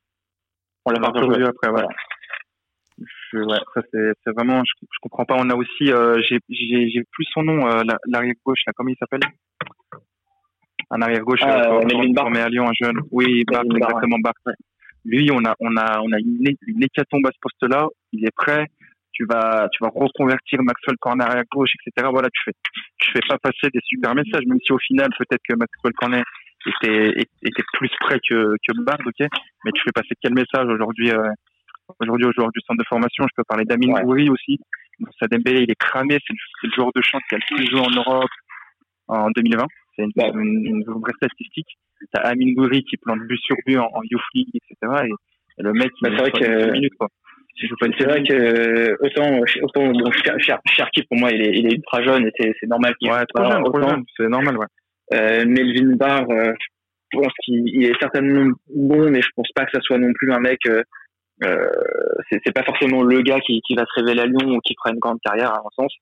[0.86, 1.88] On l'a pas revu après voilà
[3.34, 5.36] ouais, ça c'est, c'est vraiment, je, je, comprends pas.
[5.38, 8.89] On a aussi, euh, j'ai, j'ai, j'ai plus son nom, euh, l'arrière gauche, là, comment
[8.89, 9.22] il s'appelle?
[10.92, 13.00] Un arrière gauche, ah, euh, formé à Lyon, un jeune.
[13.12, 14.34] Oui, Bart, exactement Bart.
[15.06, 17.88] Lui, on a, on a, on a une, une hécatombe à ce poste-là.
[18.12, 18.66] Il est prêt.
[19.12, 22.08] Tu vas, tu vas reconvertir Maxwell Cornet arrière gauche, etc.
[22.12, 22.54] Voilà, tu fais,
[23.00, 26.24] tu fais pas passer des super messages, même si au final, peut-être que Maxwell Cornet
[26.66, 29.28] était, était plus prêt que, que Bard, ok?
[29.66, 31.30] Mais tu fais passer quel message aujourd'hui euh,
[32.00, 33.26] aujourd'hui au joueur du centre de formation?
[33.28, 34.30] Je peux parler d'Amin ouais.
[34.30, 34.60] aussi.
[35.20, 36.18] Ça Dembélé, il est cramé.
[36.26, 36.34] C'est
[36.64, 38.30] le, joueur de champ qui a le plus joué en Europe
[39.08, 39.66] en 2020.
[40.00, 41.78] C'est une, une, une, vraie statistique.
[42.14, 45.04] T'as Amin Gouiri qui plante but sur but en, en Youth League, etc.
[45.06, 45.10] Et,
[45.60, 47.10] et le mec, bah, c'est vrai que minutes, quoi.
[47.58, 50.12] c'est vrai que autant, autant bon,
[50.68, 53.82] Cherki pour moi il est, il est ultra jeune et c'est normal qu'il ouais, trop
[53.82, 54.66] jeune, c'est normal ouais.
[55.14, 56.54] Euh, Melvin Barr, euh,
[57.12, 60.32] je pense qu'il est certainement bon, mais je pense pas que ça soit non plus
[60.32, 60.60] un mec.
[60.68, 60.84] Euh,
[61.43, 61.66] euh
[62.30, 64.93] c'est pas forcément le gars qui, qui va se révéler à Lyon ou qui fera
[64.93, 65.93] une grande carrière à mon sens.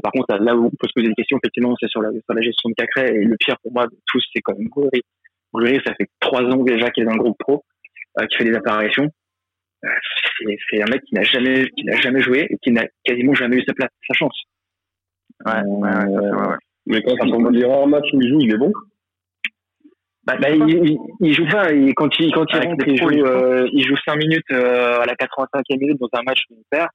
[0.00, 2.34] Par contre, là où on peut se poser des questions, effectivement, c'est sur la, sur
[2.34, 3.14] la gestion de Cacré.
[3.14, 5.02] Et le pire pour moi de tous, c'est quand même Goury.
[5.52, 7.64] Goury, ça fait trois ans déjà qu'il est dans le groupe pro,
[8.20, 9.08] euh, qui fait des apparitions.
[9.84, 9.88] Euh,
[10.70, 13.56] c'est un mec qui n'a jamais, qui n'a jamais joué et qui n'a quasiment jamais
[13.56, 14.42] eu sa place, sa chance.
[15.44, 18.58] Ouais, ouais, ouais, ouais, Mais quand on les rares matchs où il joue, il est
[18.58, 18.72] bon.
[20.24, 21.72] Bah, bah il, il, joue pas.
[21.72, 25.06] Il, quand il, quand il rentre, il joue, euh, il joue 5 minutes euh, à
[25.06, 26.88] la 85e minute dans un match où il perd.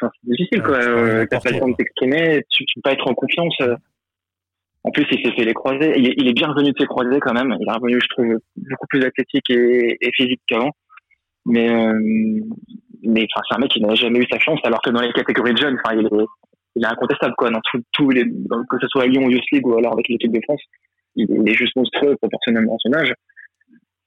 [0.00, 0.76] Enfin, c'est difficile, quoi.
[0.76, 2.44] Euh, T'as pas le temps de t'exprimer.
[2.50, 3.56] Tu, tu peux pas être en confiance.
[3.60, 3.76] Euh.
[4.84, 5.92] En plus, il s'est fait les croisés.
[5.96, 7.54] Il est, il est, bien revenu de ses croisés quand même.
[7.60, 10.70] Il est revenu, je trouve, beaucoup plus athlétique et, et physique qu'avant.
[11.46, 11.98] Mais, euh,
[13.02, 15.12] mais enfin, c'est un mec qui n'a jamais eu sa chance, alors que dans les
[15.12, 16.26] catégories de jeunes, enfin, il est,
[16.76, 17.50] il est incontestable, quoi.
[17.50, 17.60] Dans
[17.92, 20.40] tous les, que ce soit à Lyon ou Youth League ou alors avec l'équipe de
[20.44, 20.60] France
[21.18, 23.12] il, est juste monstrueux proportionnellement à son âge.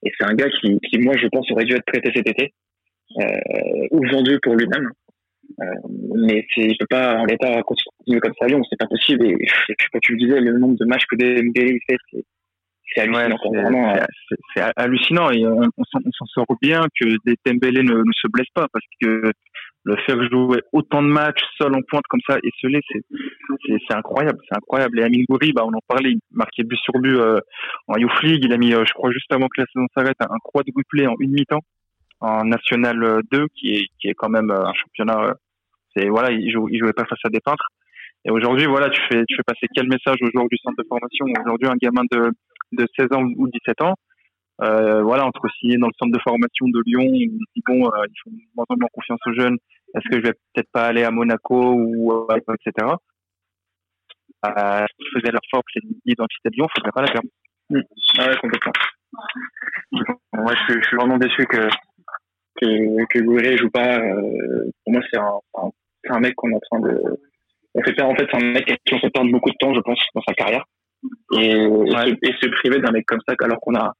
[0.04, 2.54] Et c'est un gars qui, qui, moi, je pense, aurait dû être prêté cet été
[3.20, 4.90] euh, ou vendu pour lui-même.
[5.62, 5.66] Euh,
[6.28, 9.26] mais il peut pas en l'état continuer comme ça à Lyon, c'est pas possible.
[9.26, 12.26] Et, et puis, comme tu le disais, le nombre de matchs que Dembélé fait, c'est
[12.94, 13.38] c'est hallucinant.
[13.44, 14.02] Ouais,
[14.54, 18.50] c'est hallucinant et on, on s'en sort bien que des Dembélé ne, ne se blesse
[18.54, 19.32] pas parce que
[19.84, 23.02] le faire jouer autant de matchs seul en pointe comme ça et se c'est
[23.88, 26.94] c'est incroyable c'est incroyable et Amin Goury bah on en parlait il marquait but sur
[27.00, 27.40] but euh,
[27.88, 30.18] en Youth League il a mis euh, je crois juste avant que la saison s'arrête
[30.20, 31.62] un, croix de play en une mi-temps
[32.22, 35.34] en National 2 qui est qui est quand même euh, un championnat
[35.96, 37.68] c'est voilà il, joue, il jouait pas face à des peintres
[38.26, 40.88] et aujourd'hui voilà tu fais tu fais passer quel message aux joueurs du centre de
[40.88, 42.32] formation aujourd'hui un gamin de
[42.74, 43.96] de 16 ans ou 17 ans
[44.64, 47.32] euh, voilà, entre signer dans le centre de formation de Lyon, ils
[47.66, 49.58] bon, euh, ils font moins en moins confiance aux jeunes.
[49.96, 52.88] Est-ce que je vais peut-être pas aller à Monaco ou euh, etc.
[54.46, 57.28] Euh, qui faisait leur force, c'est l'identité de Lyon, faudrait pas la perdre.
[57.72, 57.80] Mmh.
[58.20, 58.74] Ah ouais, complètement.
[60.34, 61.68] Moi, je, je, suis vraiment déçu que
[62.62, 64.00] que que Gouiri joue pas.
[64.00, 65.70] Euh, pour moi, c'est un, un,
[66.10, 67.02] un mec qu'on est en train de
[67.74, 69.74] on fait perdre en fait c'est un mec qui on fait perdre beaucoup de temps
[69.74, 70.66] je pense dans sa carrière
[71.34, 73.94] et, et, se, priver d'un mec comme ça alors qu'on a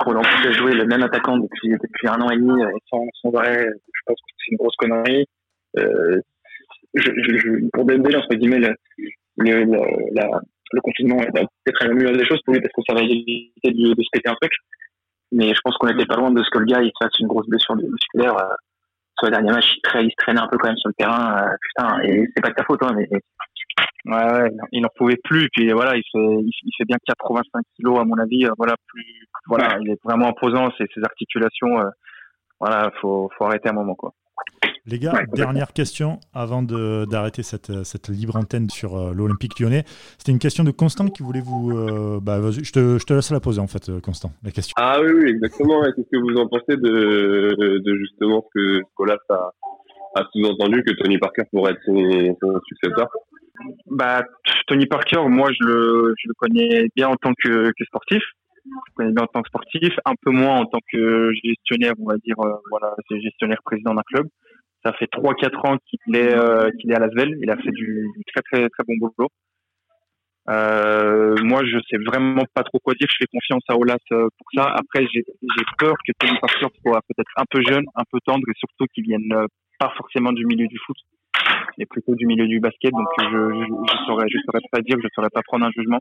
[0.00, 3.04] qu'on a fait jouer le même attaquant depuis, depuis un an et demi euh, sans,
[3.22, 5.26] sans arrêt, je pense que c'est une grosse connerie.
[5.78, 6.20] Euh,
[6.94, 8.74] je, je, pour Dembélé, entre guillemets, le,
[9.36, 9.78] le, le,
[10.12, 10.40] la,
[10.72, 13.94] le confinement va peut-être améliorer des choses pour lui parce que ça va éviter de,
[13.94, 14.52] de se péter un truc.
[15.32, 17.28] Mais je pense qu'on était pas loin de ce que le gars il fasse une
[17.28, 18.36] grosse blessure musculaire.
[18.36, 18.54] Euh,
[19.18, 21.36] sur le dernier match, il, il se traînait un peu quand même sur le terrain.
[21.36, 23.08] Euh, putain, et c'est pas de ta faute, hein, mais
[24.06, 25.48] Ouais, ouais, il n'en pouvait plus.
[25.52, 28.46] Puis voilà, il fait, il, fait bien 85 kilos à mon avis.
[28.46, 30.70] Euh, voilà, plus, voilà, il est vraiment imposant.
[30.78, 31.90] Ses, ses articulations, euh,
[32.58, 34.12] voilà, faut, faut arrêter un moment quoi.
[34.86, 39.84] Les gars, dernière question avant d'arrêter cette, cette, libre antenne sur euh, l'Olympique lyonnais.
[40.18, 41.70] C'était une question de Constant qui voulait vous.
[41.70, 44.74] Euh, bah, je, te, je te laisse la poser en fait, Constant, la question.
[44.78, 45.82] Ah oui, oui, exactement.
[45.82, 49.52] Qu'est-ce que vous en pensez de, de justement ce que Colas a,
[50.16, 53.08] a sous-entendu que Tony Parker pourrait être son, son successeur?
[53.86, 54.22] Bah,
[54.66, 58.22] Tony Parker, moi, je le, je le connais bien en tant que, que sportif.
[58.64, 61.94] Je le connais bien en tant que sportif, un peu moins en tant que gestionnaire,
[61.98, 64.26] on va dire, euh, voilà, c'est gestionnaire président d'un club.
[64.84, 67.38] Ça fait 3-4 ans qu'il est, euh, qu'il est à Lasvel.
[67.42, 69.28] Il a fait du, très, très, très bon boulot.
[70.48, 73.06] Euh, moi, je sais vraiment pas trop quoi dire.
[73.10, 74.72] Je fais confiance à Olas euh, pour ça.
[74.74, 75.24] Après, j'ai
[75.78, 79.04] peur que Tony Parker soit peut-être un peu jeune, un peu tendre et surtout qu'il
[79.04, 79.46] vienne
[79.78, 80.96] pas forcément du milieu du foot
[81.80, 82.92] mais plutôt du milieu du basket.
[82.92, 86.00] Donc je je, saurais je saurais pas dire, je saurais pas prendre un jugement.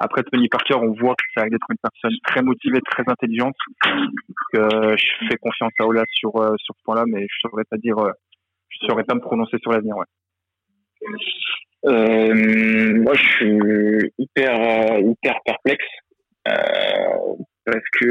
[0.00, 3.56] Après Tony Parker, on voit que ça a d'être une personne très motivée, très intelligente.
[4.52, 7.76] Que je fais confiance à Ola sur euh, sur ce point-là, mais je saurais pas
[7.76, 8.10] dire, euh,
[8.68, 9.94] je saurais pas me prononcer sur l'avenir.
[11.84, 15.86] Euh, moi, je suis hyper hyper perplexe
[16.44, 18.08] parce que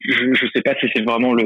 [0.00, 1.44] je je sais pas si c'est vraiment le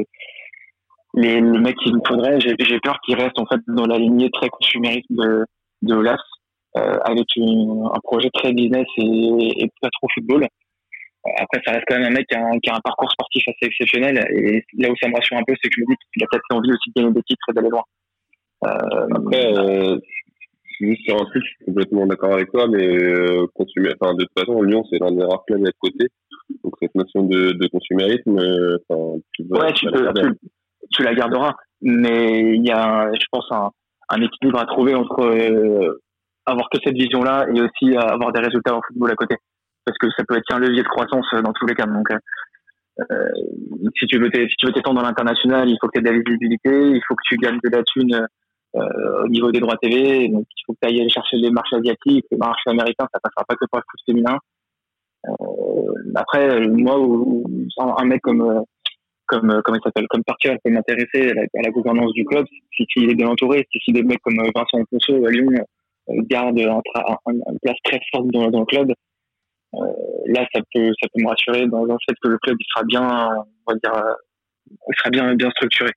[1.25, 4.29] mais le mec qu'il me faudrait, j'ai peur qu'il reste en fait dans la lignée
[4.31, 5.45] très consumériste de,
[5.81, 6.21] de Olas,
[6.77, 10.45] euh, avec un projet très business et, et, pas trop football.
[11.37, 13.43] Après, ça reste quand même un mec qui a un, qui a un, parcours sportif
[13.47, 14.23] assez exceptionnel.
[14.35, 16.27] Et là où ça me rassure un peu, c'est que je me dis qu'il a
[16.29, 17.83] peut-être envie aussi de gagner des titres et d'aller loin.
[18.65, 19.97] Euh, Après, euh,
[20.79, 24.25] juste sur un truc, je suis complètement d'accord avec toi, mais euh, consumer, enfin, de
[24.25, 26.07] toute façon, Lyon, c'est l'un des rares clubs à côté.
[26.63, 28.37] Donc cette notion de, de consumérisme,
[28.87, 30.49] enfin, tu, ouais, tu, peux, tu
[30.99, 31.55] la garderas.
[31.81, 36.01] Mais il y a, je pense, un, équilibre à trouver entre euh,
[36.45, 39.35] avoir que cette vision-là et aussi avoir des résultats en football à côté.
[39.85, 41.85] Parce que ça peut être un levier de croissance dans tous les cas.
[41.85, 42.17] Donc, euh,
[43.11, 43.29] euh,
[43.97, 46.23] si tu veux si tu t'étendre dans l'international, il faut que tu aies de la
[46.23, 48.27] visibilité, il faut que tu gagnes de la thune
[48.75, 51.75] euh, au niveau des droits TV, donc il faut que tu ailles chercher les marchés
[51.75, 54.37] asiatiques, les marchés américains, ça passera pas que par le foot féminin.
[55.27, 56.97] Euh, après, moi,
[57.97, 58.63] un mec comme
[59.27, 62.45] comme comment il s'appelle, comme Parker peut m'intéresser à, la gouvernance du club
[62.75, 65.51] si, il est bien entouré, si, des mecs comme Vincent Ponceau à Lyon
[66.29, 68.91] gardent une place très forte dans, dans le club,
[69.73, 69.85] euh,
[70.27, 72.83] là, ça peut, ça peut me rassurer dans le fait que le club il sera
[72.85, 73.29] bien,
[73.65, 74.13] on va dire, euh,
[74.67, 75.91] il sera bien, bien structuré.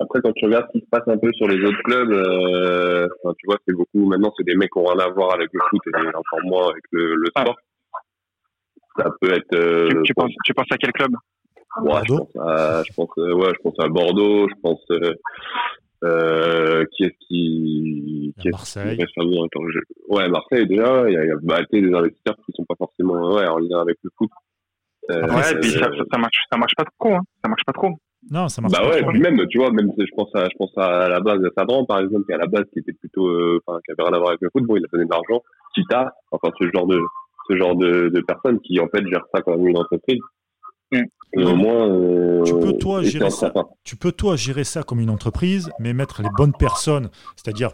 [0.00, 3.08] Après, quand tu regardes ce qui se passe un peu sur les autres clubs, euh,
[3.38, 4.06] tu vois, c'est beaucoup.
[4.06, 6.70] Maintenant, c'est des mecs qui ont rien à voir avec le foot et encore moins
[6.70, 7.40] avec le, le ah.
[7.40, 7.56] sport.
[8.96, 9.54] Ça peut être.
[9.54, 11.10] Euh, tu, penses, tu penses à quel club?
[11.82, 14.48] Ouais, je pense à, je pense, ouais, je pense à Bordeaux.
[14.48, 14.80] Je pense
[16.04, 19.04] euh, qui est-ce qui, qui est Marseille.
[20.08, 21.08] ouais, Marseille déjà.
[21.08, 23.58] Il y a, il y a bah, des investisseurs qui sont pas forcément ouais, en
[23.58, 24.30] lien avec le foot.
[25.10, 27.14] Euh, ouais, et puis ça, ça, marche, ça marche pas trop.
[27.14, 27.22] Hein.
[27.42, 27.90] Ça marche pas trop.
[28.30, 29.10] Non, ça marche bah pas ouais, trop.
[29.10, 31.84] Puis même, tu vois, même je pense à, je pense à la base de Sadran,
[31.84, 34.18] par exemple, qui à la base qui était plutôt, euh, enfin, qui avait rien à
[34.18, 34.64] voir avec le foot.
[34.64, 35.42] Bon, il a donné de l'argent.
[35.74, 37.00] Kita, enfin, ce genre de,
[37.48, 40.20] ce genre de, de personnes qui en fait gèrent ça comme une entreprise.
[41.34, 43.52] Et au moins, euh, tu peux toi gérer ça.
[43.84, 47.72] Tu peux toi gérer ça comme une entreprise, mais mettre les bonnes personnes, c'est-à-dire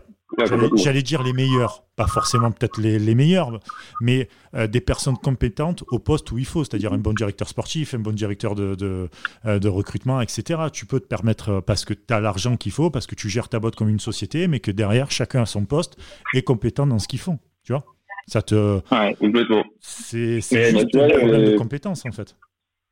[0.77, 3.61] J'allais dire les meilleurs, pas forcément peut-être les, les, meilleurs,
[4.01, 7.95] mais euh, des personnes compétentes au poste où il faut, c'est-à-dire un bon directeur sportif,
[7.95, 9.09] un bon directeur de, de,
[9.47, 10.63] euh, de, recrutement, etc.
[10.73, 13.49] Tu peux te permettre, parce que tu as l'argent qu'il faut, parce que tu gères
[13.49, 15.97] ta boîte comme une société, mais que derrière, chacun à son poste
[16.35, 17.39] est compétent dans ce qu'ils font.
[17.63, 17.85] Tu vois?
[18.27, 18.81] Ça te.
[18.91, 19.65] Ouais, complètement.
[19.81, 22.35] C'est juste un problème de compétence, en fait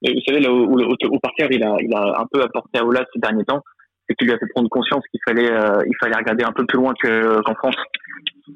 [0.04, 3.04] vous savez, là où, au, Parker, il a, il a un peu apporté à Ola
[3.12, 3.62] ces derniers temps,
[4.08, 6.66] c'est qu'il lui a fait prendre conscience qu'il fallait, euh, il fallait regarder un peu
[6.66, 7.76] plus loin qu'en France.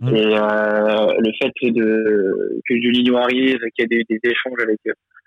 [0.00, 0.08] Mmh.
[0.08, 4.80] Et euh, le fait de, que Julinho arrive, qu'il y ait des, des, échanges avec,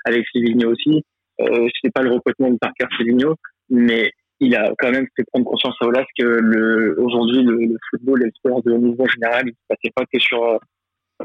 [0.05, 1.03] avec Silvino aussi,
[1.41, 3.35] euh, c'est pas le recrutement de Parker Silvino,
[3.69, 4.11] mais
[4.41, 8.21] il a quand même fait prendre conscience à Olas que le, aujourd'hui, le, le, football
[8.23, 10.59] et le sport de niveau général, il se passait pas que sur,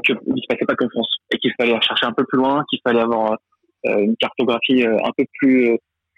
[0.03, 1.07] que, il se passait pas qu'en France.
[1.31, 3.35] Et qu'il fallait chercher un peu plus loin, qu'il fallait avoir euh,
[3.87, 5.77] une cartographie euh, un peu plus euh,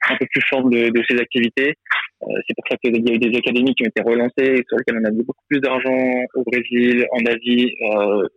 [0.10, 1.74] un peu plus forte de, de ces activités.
[2.22, 5.02] c'est pour ça qu'il y a eu des académies qui ont été relancées, sur lesquelles
[5.02, 5.98] on a mis beaucoup plus d'argent
[6.36, 7.74] au Brésil, en Asie,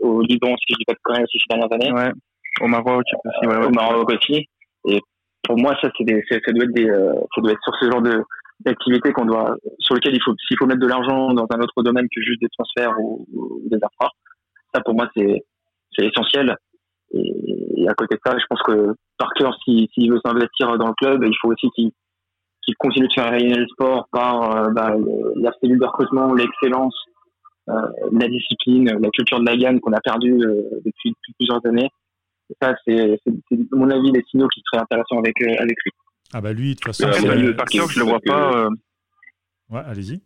[0.00, 1.92] au Liban, si je dis pas de conneries, ces dernières années.
[1.92, 2.12] Ouais.
[2.62, 3.46] Au Maroc aussi.
[3.46, 4.48] Ouais, au Maroc aussi.
[4.88, 5.00] Et
[5.44, 8.02] pour moi, ça, c'est des, ça doit être des, ça doit être sur ce genre
[8.02, 8.24] de
[8.64, 11.82] d'activités qu'on doit, sur lesquelles il faut, s'il faut mettre de l'argent dans un autre
[11.82, 14.12] domaine que juste des transferts ou, ou des affaires,
[14.74, 15.44] ça pour moi c'est,
[15.96, 16.54] c'est essentiel.
[17.12, 21.24] Et, à côté de ça, je pense que Parker, s'il veut s'investir dans le club,
[21.24, 21.92] il faut aussi qu'il
[22.78, 24.94] continue de faire rayonner le sport par euh, bah,
[25.36, 26.94] la cellule de recrutement, l'excellence,
[27.70, 27.74] euh,
[28.12, 31.88] la discipline, la culture de la gamme qu'on a perdue euh, depuis, plusieurs années.
[32.48, 35.92] Et ça, c'est, à mon avis, des signaux qui seraient intéressants avec, euh, avec lui.
[36.32, 37.08] Ah bah lui, de toute façon,
[37.56, 38.68] Parker, je le vois pas.
[39.68, 40.20] Ouais, allez-y.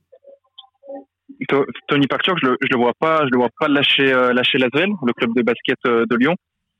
[1.88, 4.90] Tony Parker, je le, je le vois pas, je le vois pas lâcher, lâcher l'Asvel,
[5.04, 6.36] le club de basket de Lyon.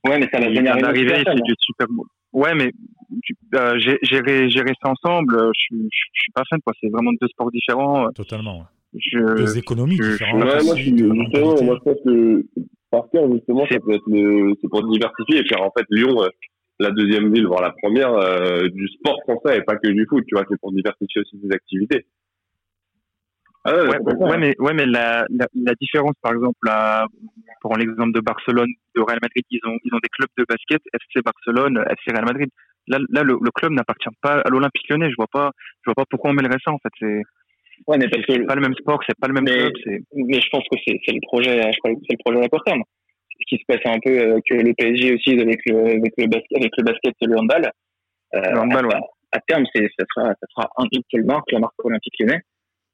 [0.07, 1.23] Ouais, mais ça va bien arriver.
[1.25, 1.87] C'est du super
[2.33, 2.71] Ouais, mais
[3.55, 5.81] euh, gérer, gérer ça ensemble, euh, je, je,
[6.13, 6.59] je suis pas fan.
[6.61, 6.73] quoi.
[6.81, 8.09] C'est vraiment deux sports différents.
[8.11, 8.65] Totalement.
[8.93, 10.43] Je, deux économies différentes.
[10.43, 12.45] Ouais, moi, je justement, moi, je pense que
[12.91, 16.27] partir, justement, ça peut être le, c'est pour diversifier et faire en fait Lyon, euh,
[16.79, 20.23] la deuxième ville, voire la première euh, du sport français et pas que du foot.
[20.27, 22.05] Tu vois, c'est pour diversifier aussi des activités.
[23.67, 27.07] Ah ouais, ouais, mais, ouais, mais la, la, la différence, par exemple, là,
[27.61, 30.81] pour l'exemple de Barcelone, de Real Madrid, ils ont, ils ont des clubs de basket,
[30.93, 32.49] FC Barcelone, FC Real Madrid.
[32.87, 35.09] Là, là le, le club n'appartient pas à l'Olympique Lyonnais.
[35.09, 35.49] Je vois pas,
[35.81, 36.93] je vois pas pourquoi on mêlerait ça, en fait.
[36.99, 37.23] C'est,
[37.87, 38.07] ouais, mais
[38.45, 40.01] pas le même sport, c'est pas le même mais, club.
[40.13, 42.83] Mais je pense que c'est, c'est le projet, c'est le projet à court terme.
[43.31, 46.27] Ce qui se passe un peu euh, que le PSG aussi avec le, avec le
[46.27, 47.71] basket, avec le basket et le handball.
[48.35, 49.03] Euh, le handball, à, ouais.
[49.31, 52.41] à, terme, c'est, ça sera, ça sera un seule marque, la marque Olympique Lyonnais.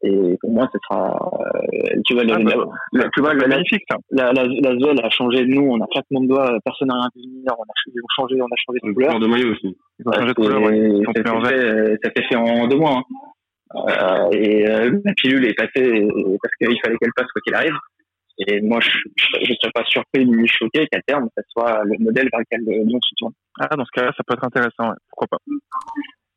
[0.03, 2.53] Et pour moi, ce sera, euh, tu vois, ah, bah,
[2.93, 6.27] la, tu vois, la, magnifique, la, la, a changé de nous, on a claquement de
[6.27, 9.19] doigts, personne n'a rien vu venir, on a changé, on a changé de couleur.
[9.19, 9.77] de maillot aussi.
[9.99, 11.01] Ils ont changé de couleur, ouais.
[11.05, 13.03] ça, fait fait, ça fait fait en deux mois, hein.
[13.75, 16.05] Euh, et euh, la pilule est passée
[16.41, 17.77] parce qu'il fallait qu'elle passe quoi qu'il arrive.
[18.47, 22.27] Et moi, je ne serais pas surpris ni choqué qu'à terme, ça soit le modèle
[22.31, 23.33] vers lequel Lyon se tourne.
[23.59, 24.95] Ah, dans ce cas-là, ça peut être intéressant, ouais.
[25.09, 25.37] pourquoi pas.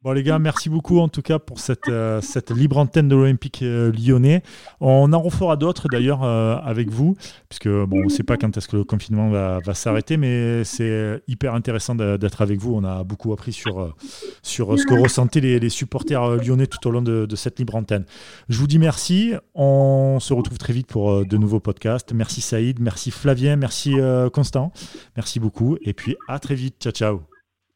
[0.04, 3.16] Bon les gars, merci beaucoup en tout cas pour cette, euh, cette libre antenne de
[3.16, 4.42] l'Olympique euh, lyonnais.
[4.82, 7.16] On en refera d'autres d'ailleurs euh, avec vous,
[7.48, 10.62] puisque bon, on ne sait pas quand est-ce que le confinement va, va s'arrêter, mais
[10.62, 12.74] c'est hyper intéressant d'être avec vous.
[12.74, 13.96] On a beaucoup appris sur,
[14.42, 17.74] sur ce que ressentaient les, les supporters lyonnais tout au long de, de, cette libre
[17.74, 18.04] antenne.
[18.50, 19.32] Je vous dis merci.
[19.54, 22.12] On se retrouve très vite pour de nouveaux podcasts.
[22.12, 23.94] Merci Saïd, merci Flavien, merci
[24.34, 24.70] Constant.
[25.16, 25.78] Merci beaucoup.
[25.80, 26.76] Et puis à très vite.
[26.82, 27.20] Ciao, ciao.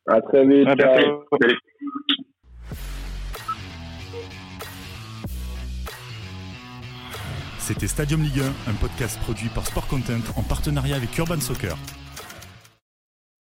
[0.06, 0.68] À très vite.
[7.58, 11.76] C'était Stadium Ligue 1, un podcast produit par Sport Content en partenariat avec Urban Soccer.